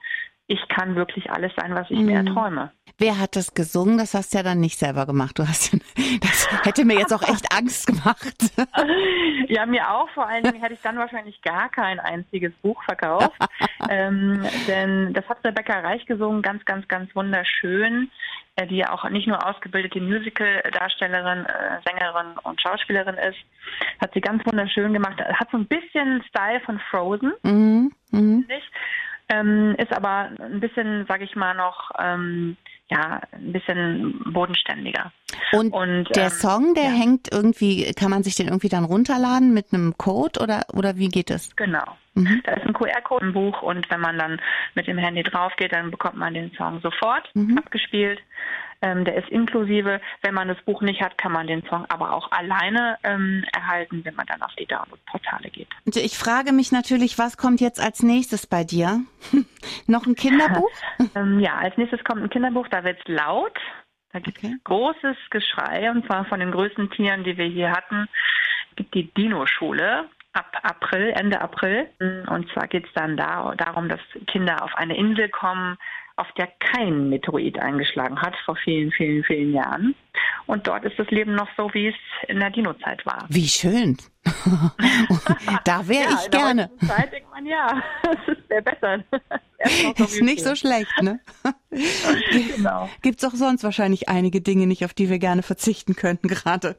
ich 0.47 0.67
kann 0.67 0.95
wirklich 0.95 1.31
alles 1.31 1.51
sein, 1.55 1.73
was 1.73 1.89
ich 1.89 1.99
mhm. 1.99 2.05
mir 2.05 2.17
erträume. 2.17 2.71
Wer 2.97 3.19
hat 3.19 3.35
das 3.35 3.53
gesungen? 3.53 3.97
Das 3.97 4.13
hast 4.13 4.33
du 4.33 4.37
ja 4.37 4.43
dann 4.43 4.61
nicht 4.61 4.79
selber 4.79 5.05
gemacht. 5.05 5.37
Du 5.37 5.47
hast, 5.47 5.73
das 6.21 6.65
hätte 6.65 6.85
mir 6.85 6.97
jetzt 6.97 7.13
auch 7.13 7.23
echt 7.23 7.53
Angst 7.53 7.87
gemacht. 7.87 8.35
Ja, 9.47 9.65
mir 9.65 9.89
auch. 9.91 10.09
Vor 10.09 10.27
allen 10.27 10.43
Dingen 10.43 10.61
hätte 10.61 10.73
ich 10.73 10.81
dann 10.81 10.97
wahrscheinlich 10.97 11.41
gar 11.41 11.69
kein 11.69 11.99
einziges 11.99 12.51
Buch 12.61 12.81
verkauft. 12.83 13.37
ähm, 13.89 14.43
denn 14.67 15.13
das 15.13 15.27
hat 15.29 15.43
Rebecca 15.43 15.79
Reich 15.81 16.05
gesungen, 16.05 16.41
ganz, 16.41 16.65
ganz, 16.65 16.87
ganz 16.87 17.15
wunderschön, 17.15 18.09
äh, 18.55 18.65
die 18.67 18.77
ja 18.77 18.91
auch 18.91 19.07
nicht 19.09 19.27
nur 19.27 19.45
ausgebildete 19.45 20.01
Musical-Darstellerin, 20.01 21.45
äh, 21.45 21.79
Sängerin 21.85 22.37
und 22.43 22.61
Schauspielerin 22.61 23.15
ist. 23.15 23.37
Hat 24.01 24.13
sie 24.13 24.21
ganz 24.21 24.45
wunderschön 24.45 24.93
gemacht. 24.93 25.19
Hat 25.19 25.49
so 25.51 25.57
ein 25.57 25.67
bisschen 25.67 26.23
Style 26.27 26.61
von 26.61 26.79
Frozen, 26.89 27.33
mhm. 27.43 27.91
Mhm. 28.11 28.45
Ähm, 29.27 29.75
ist 29.77 29.91
aber 29.91 30.29
ein 30.39 30.59
bisschen, 30.59 31.05
sage 31.07 31.23
ich 31.23 31.35
mal, 31.35 31.55
noch 31.55 31.91
ähm, 31.99 32.57
ja, 32.89 33.21
ein 33.31 33.51
bisschen 33.51 34.23
bodenständiger. 34.31 35.11
Und, 35.51 35.71
und 35.71 36.15
der 36.15 36.25
ähm, 36.25 36.29
Song, 36.29 36.73
der 36.75 36.83
ja. 36.83 36.89
hängt 36.91 37.31
irgendwie, 37.31 37.91
kann 37.93 38.11
man 38.11 38.23
sich 38.23 38.35
den 38.35 38.47
irgendwie 38.47 38.69
dann 38.69 38.85
runterladen 38.85 39.53
mit 39.53 39.73
einem 39.73 39.97
Code 39.97 40.39
oder, 40.39 40.65
oder 40.73 40.95
wie 40.95 41.09
geht 41.09 41.31
es? 41.31 41.55
Genau. 41.55 41.83
Mhm. 42.13 42.41
Da 42.45 42.53
ist 42.53 42.65
ein 42.65 42.73
QR-Code 42.73 43.25
im 43.25 43.33
Buch 43.33 43.61
und 43.61 43.89
wenn 43.89 43.99
man 43.99 44.17
dann 44.17 44.39
mit 44.75 44.87
dem 44.87 44.97
Handy 44.97 45.23
drauf 45.23 45.53
geht, 45.57 45.73
dann 45.73 45.91
bekommt 45.91 46.15
man 46.15 46.33
den 46.33 46.51
Song 46.53 46.79
sofort 46.81 47.29
mhm. 47.33 47.57
abgespielt. 47.57 48.21
Ähm, 48.81 49.05
der 49.05 49.15
ist 49.15 49.29
inklusive. 49.29 50.01
Wenn 50.21 50.33
man 50.33 50.47
das 50.47 50.61
Buch 50.63 50.81
nicht 50.81 51.01
hat, 51.01 51.17
kann 51.17 51.31
man 51.31 51.47
den 51.47 51.63
Song 51.63 51.85
aber 51.89 52.13
auch 52.13 52.31
alleine 52.31 52.97
ähm, 53.03 53.43
erhalten, 53.53 54.03
wenn 54.03 54.15
man 54.15 54.25
dann 54.25 54.41
auf 54.41 54.53
die 54.55 54.65
Download-Portale 54.65 55.49
geht. 55.49 55.67
Und 55.85 55.95
ich 55.95 56.17
frage 56.17 56.51
mich 56.51 56.71
natürlich, 56.71 57.17
was 57.17 57.37
kommt 57.37 57.61
jetzt 57.61 57.79
als 57.79 58.03
nächstes 58.03 58.47
bei 58.47 58.63
dir? 58.63 59.01
Noch 59.87 60.05
ein 60.05 60.15
Kinderbuch? 60.15 60.69
ähm, 61.15 61.39
ja, 61.39 61.55
als 61.55 61.77
nächstes 61.77 62.03
kommt 62.03 62.21
ein 62.21 62.29
Kinderbuch, 62.29 62.67
da 62.67 62.83
wird 62.83 62.99
es 62.99 63.07
laut. 63.07 63.57
Da 64.13 64.19
gibt 64.19 64.37
es 64.37 64.45
okay. 64.45 64.55
großes 64.63 65.17
Geschrei 65.29 65.91
und 65.91 66.05
zwar 66.05 66.25
von 66.25 66.39
den 66.39 66.51
größten 66.51 66.89
Tieren, 66.91 67.23
die 67.23 67.37
wir 67.37 67.47
hier 67.47 67.71
hatten. 67.71 68.07
Es 68.69 68.75
gibt 68.77 68.93
die 68.93 69.13
Dino-Schule 69.13 70.05
ab 70.35 70.57
April, 70.63 71.13
Ende 71.17 71.41
April. 71.41 71.89
Und 71.99 72.49
zwar 72.51 72.67
geht 72.67 72.85
es 72.85 72.93
dann 72.93 73.17
da, 73.17 73.53
darum, 73.55 73.89
dass 73.89 73.99
Kinder 74.27 74.63
auf 74.63 74.75
eine 74.75 74.95
Insel 74.95 75.29
kommen, 75.29 75.77
auf 76.17 76.31
der 76.37 76.47
kein 76.59 77.09
Meteorit 77.09 77.59
eingeschlagen 77.59 78.21
hat 78.21 78.35
vor 78.45 78.55
vielen, 78.55 78.91
vielen, 78.91 79.23
vielen 79.23 79.53
Jahren. 79.53 79.95
Und 80.45 80.67
dort 80.67 80.85
ist 80.85 80.97
das 80.97 81.09
Leben 81.09 81.35
noch 81.35 81.49
so, 81.57 81.73
wie 81.73 81.87
es 81.87 81.95
in 82.27 82.39
der 82.39 82.51
Dino-Zeit 82.51 83.05
war. 83.05 83.25
Wie 83.29 83.47
schön. 83.47 83.97
da 85.63 85.87
wäre 85.87 86.09
ja, 86.09 86.19
ich 86.19 86.31
gerne. 86.31 86.69
In 86.79 86.87
der 86.87 86.95
Zeit 86.95 87.11
denkt 87.13 87.29
man, 87.31 87.45
ja, 87.45 87.81
es 88.27 88.49
wäre 88.49 88.61
besser. 88.61 89.03
ist 89.97 90.21
nicht 90.21 90.43
so 90.43 90.55
schlecht, 90.55 91.01
ne? 91.01 91.19
genau. 91.69 92.89
Gibt 93.01 93.19
es 93.19 93.25
auch 93.25 93.35
sonst 93.35 93.63
wahrscheinlich 93.63 94.09
einige 94.09 94.41
Dinge 94.41 94.67
nicht, 94.67 94.85
auf 94.85 94.93
die 94.93 95.09
wir 95.09 95.19
gerne 95.19 95.43
verzichten 95.43 95.95
könnten 95.95 96.27
gerade. 96.27 96.75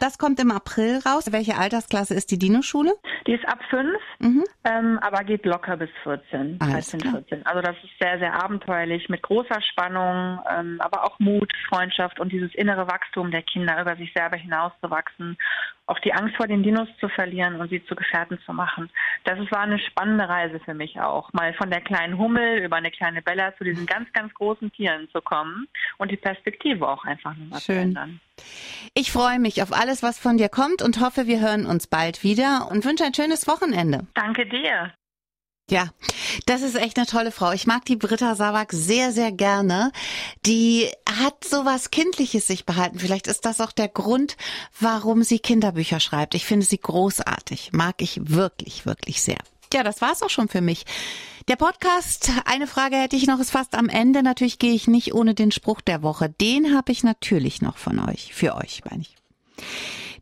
Das 0.00 0.18
kommt 0.18 0.40
im 0.40 0.50
April 0.50 1.00
raus. 1.06 1.32
Welche 1.32 1.56
Altersklasse 1.56 2.14
ist 2.14 2.30
die 2.30 2.38
Dino-Schule? 2.38 2.92
Die 3.26 3.32
ist 3.32 3.46
ab 3.48 3.60
fünf, 3.70 3.98
mhm. 4.18 4.44
ähm, 4.64 4.98
aber 5.00 5.24
geht 5.24 5.44
locker 5.44 5.76
bis 5.76 5.90
14, 6.02 6.58
Alles 6.60 6.90
13, 6.90 7.00
klar. 7.00 7.12
14. 7.14 7.46
Also 7.46 7.62
das 7.62 7.76
ist 7.82 7.92
sehr, 8.00 8.18
sehr 8.18 8.42
abenteuerlich 8.42 9.08
mit 9.08 9.22
großer 9.22 9.60
Spannung, 9.62 10.40
ähm, 10.50 10.76
aber 10.80 11.04
auch 11.04 11.18
Mut, 11.18 11.52
Freundschaft 11.68 12.20
und 12.20 12.32
dieses 12.32 12.54
innere 12.54 12.86
Wachstum 12.86 13.30
der 13.30 13.42
Kinder, 13.42 13.80
über 13.80 13.96
sich 13.96 14.12
selber 14.14 14.36
hinauszuwachsen, 14.36 15.36
auch 15.86 15.98
die 15.98 16.12
Angst 16.12 16.36
vor 16.36 16.46
den 16.46 16.62
Dinos 16.62 16.88
zu 16.98 17.08
verlieren 17.08 17.60
und 17.60 17.68
sie 17.68 17.84
zu 17.84 17.94
Gefährten 17.94 18.38
zu 18.46 18.52
machen. 18.52 18.90
Das 19.24 19.38
war 19.50 19.60
eine 19.60 19.78
spannende 19.78 20.28
Reise 20.28 20.60
für 20.60 20.74
mich 20.74 20.98
auch, 21.00 21.32
mal 21.32 21.52
von 21.54 21.70
der 21.70 21.80
kleinen 21.80 22.18
Hummel 22.18 22.58
über 22.58 22.76
eine 22.76 22.90
kleine 22.90 23.20
Bella 23.22 23.54
zu 23.56 23.64
diesen 23.64 23.86
ganz, 23.86 24.10
ganz 24.12 24.32
großen 24.34 24.72
Tieren 24.72 25.08
zu 25.12 25.20
kommen 25.20 25.68
und 25.98 26.10
die 26.10 26.16
Perspektive 26.16 26.88
auch 26.88 27.04
einfach 27.04 27.36
nochmal 27.36 27.60
zu 27.60 27.72
ändern. 27.72 28.20
Ich 28.94 29.12
freue 29.12 29.38
mich 29.38 29.62
auf 29.62 29.72
alles, 29.72 30.02
was 30.02 30.18
von 30.18 30.38
dir 30.38 30.48
kommt 30.48 30.82
und 30.82 31.00
hoffe, 31.00 31.26
wir 31.26 31.40
hören 31.40 31.66
uns 31.66 31.86
bald 31.86 32.22
wieder 32.22 32.68
und 32.70 32.84
wünsche 32.84 33.04
ein 33.04 33.14
schönes 33.14 33.46
Wochenende. 33.46 34.06
Danke 34.14 34.46
dir. 34.46 34.92
Ja, 35.70 35.88
das 36.46 36.62
ist 36.62 36.76
echt 36.76 36.96
eine 36.96 37.06
tolle 37.06 37.32
Frau. 37.32 37.52
Ich 37.52 37.66
mag 37.66 37.84
die 37.84 37.96
Britta 37.96 38.34
Savak 38.34 38.72
sehr, 38.72 39.12
sehr 39.12 39.32
gerne. 39.32 39.92
Die 40.46 40.88
hat 41.08 41.44
so 41.44 41.64
was 41.64 41.90
Kindliches 41.90 42.46
sich 42.46 42.64
behalten. 42.64 42.98
Vielleicht 42.98 43.26
ist 43.26 43.44
das 43.44 43.60
auch 43.60 43.72
der 43.72 43.88
Grund, 43.88 44.36
warum 44.80 45.22
sie 45.22 45.38
Kinderbücher 45.38 46.00
schreibt. 46.00 46.34
Ich 46.34 46.44
finde 46.44 46.66
sie 46.66 46.78
großartig. 46.78 47.70
Mag 47.72 48.02
ich 48.02 48.20
wirklich, 48.22 48.86
wirklich 48.86 49.22
sehr. 49.22 49.38
Ja, 49.72 49.82
das 49.82 50.00
war's 50.00 50.22
auch 50.22 50.30
schon 50.30 50.48
für 50.48 50.60
mich. 50.60 50.84
Der 51.48 51.56
Podcast, 51.56 52.30
eine 52.46 52.66
Frage 52.66 52.96
hätte 52.96 53.16
ich 53.16 53.26
noch, 53.26 53.40
ist 53.40 53.50
fast 53.50 53.74
am 53.74 53.88
Ende. 53.88 54.22
Natürlich 54.22 54.58
gehe 54.58 54.72
ich 54.72 54.86
nicht 54.86 55.14
ohne 55.14 55.34
den 55.34 55.50
Spruch 55.50 55.80
der 55.80 56.02
Woche. 56.02 56.28
Den 56.28 56.74
habe 56.74 56.92
ich 56.92 57.02
natürlich 57.02 57.60
noch 57.60 57.76
von 57.76 57.98
euch. 57.98 58.32
Für 58.32 58.54
euch, 58.54 58.82
meine 58.88 59.02
ich. 59.02 59.16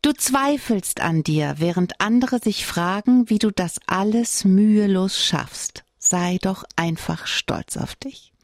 Du 0.02 0.12
zweifelst 0.12 1.00
an 1.00 1.22
dir, 1.22 1.54
während 1.58 2.00
andere 2.00 2.40
sich 2.40 2.66
fragen, 2.66 3.30
wie 3.30 3.38
du 3.38 3.52
das 3.52 3.78
alles 3.86 4.44
mühelos 4.44 5.24
schaffst. 5.24 5.84
Sei 6.12 6.36
doch 6.42 6.64
einfach 6.76 7.26
stolz 7.26 7.78
auf 7.78 7.94
dich. 7.94 8.34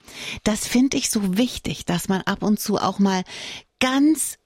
Das 0.43 0.67
finde 0.67 0.97
ich 0.97 1.11
so 1.11 1.37
wichtig, 1.37 1.85
dass 1.85 2.09
man 2.09 2.23
ab 2.23 2.43
und 2.43 2.59
zu 2.59 2.79
auch 2.79 2.99
mal 2.99 3.25
ganz 3.79 4.39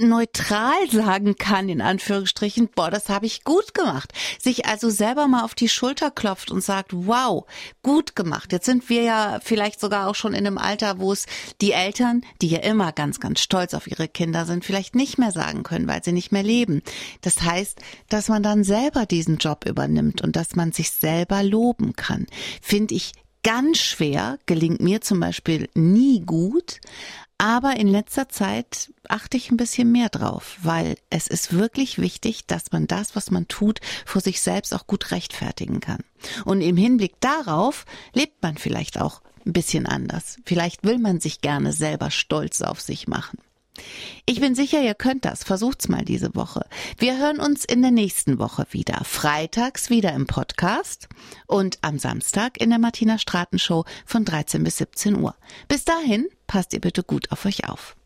neutral 0.00 0.90
sagen 0.90 1.36
kann, 1.36 1.68
in 1.68 1.80
Anführungsstrichen, 1.80 2.68
boah, 2.74 2.90
das 2.90 3.08
habe 3.08 3.26
ich 3.26 3.44
gut 3.44 3.74
gemacht. 3.74 4.12
Sich 4.40 4.66
also 4.66 4.90
selber 4.90 5.28
mal 5.28 5.44
auf 5.44 5.54
die 5.54 5.68
Schulter 5.68 6.10
klopft 6.10 6.50
und 6.50 6.62
sagt, 6.62 6.90
wow, 6.92 7.44
gut 7.82 8.16
gemacht. 8.16 8.52
Jetzt 8.52 8.66
sind 8.66 8.88
wir 8.88 9.02
ja 9.02 9.40
vielleicht 9.42 9.80
sogar 9.80 10.08
auch 10.08 10.14
schon 10.14 10.34
in 10.34 10.46
einem 10.46 10.58
Alter, 10.58 10.98
wo 10.98 11.12
es 11.12 11.26
die 11.60 11.72
Eltern, 11.72 12.22
die 12.42 12.48
ja 12.48 12.60
immer 12.60 12.92
ganz, 12.92 13.20
ganz 13.20 13.40
stolz 13.40 13.74
auf 13.74 13.86
ihre 13.86 14.08
Kinder 14.08 14.46
sind, 14.46 14.64
vielleicht 14.64 14.94
nicht 14.94 15.18
mehr 15.18 15.32
sagen 15.32 15.62
können, 15.62 15.88
weil 15.88 16.02
sie 16.02 16.12
nicht 16.12 16.32
mehr 16.32 16.42
leben. 16.42 16.82
Das 17.20 17.42
heißt, 17.42 17.78
dass 18.08 18.28
man 18.28 18.42
dann 18.42 18.64
selber 18.64 19.06
diesen 19.06 19.38
Job 19.38 19.66
übernimmt 19.66 20.22
und 20.22 20.36
dass 20.36 20.56
man 20.56 20.72
sich 20.72 20.90
selber 20.90 21.42
loben 21.42 21.94
kann. 21.94 22.26
Finde 22.60 22.94
ich 22.94 23.12
ganz 23.44 23.78
schwer, 23.78 24.38
gelingt 24.46 24.80
mir 24.80 25.02
zum 25.02 25.20
Beispiel 25.20 25.68
nie 25.74 26.20
gut, 26.20 26.80
aber 27.38 27.76
in 27.76 27.88
letzter 27.88 28.28
Zeit 28.28 28.92
achte 29.08 29.36
ich 29.36 29.50
ein 29.50 29.56
bisschen 29.56 29.90
mehr 29.90 30.08
drauf, 30.08 30.56
weil 30.62 30.96
es 31.10 31.26
ist 31.26 31.52
wirklich 31.52 31.98
wichtig, 31.98 32.46
dass 32.46 32.72
man 32.72 32.86
das, 32.86 33.16
was 33.16 33.30
man 33.30 33.48
tut, 33.48 33.80
vor 34.06 34.20
sich 34.20 34.40
selbst 34.40 34.74
auch 34.74 34.86
gut 34.86 35.10
rechtfertigen 35.10 35.80
kann. 35.80 36.00
Und 36.44 36.60
im 36.60 36.76
Hinblick 36.76 37.20
darauf 37.20 37.86
lebt 38.12 38.42
man 38.42 38.56
vielleicht 38.56 39.00
auch 39.00 39.20
ein 39.46 39.52
bisschen 39.52 39.86
anders. 39.86 40.38
Vielleicht 40.44 40.84
will 40.84 40.98
man 40.98 41.20
sich 41.20 41.40
gerne 41.40 41.72
selber 41.72 42.10
stolz 42.10 42.62
auf 42.62 42.80
sich 42.80 43.08
machen. 43.08 43.38
Ich 44.24 44.40
bin 44.40 44.54
sicher, 44.54 44.80
ihr 44.80 44.94
könnt 44.94 45.24
das. 45.24 45.42
Versucht's 45.42 45.88
mal 45.88 46.04
diese 46.04 46.34
Woche. 46.34 46.66
Wir 46.98 47.18
hören 47.18 47.40
uns 47.40 47.64
in 47.64 47.82
der 47.82 47.90
nächsten 47.90 48.38
Woche 48.38 48.66
wieder. 48.70 49.02
Freitags 49.04 49.90
wieder 49.90 50.12
im 50.12 50.26
Podcast 50.26 51.08
und 51.46 51.78
am 51.82 51.98
Samstag 51.98 52.60
in 52.60 52.70
der 52.70 52.78
Martina 52.78 53.18
Straten 53.18 53.58
Show 53.58 53.84
von 54.06 54.24
13 54.24 54.62
bis 54.62 54.78
17 54.78 55.16
Uhr. 55.16 55.34
Bis 55.68 55.84
dahin, 55.84 56.28
passt 56.54 56.72
ihr 56.72 56.80
bitte 56.80 57.02
gut 57.02 57.32
auf 57.32 57.46
euch 57.46 57.68
auf. 57.68 57.96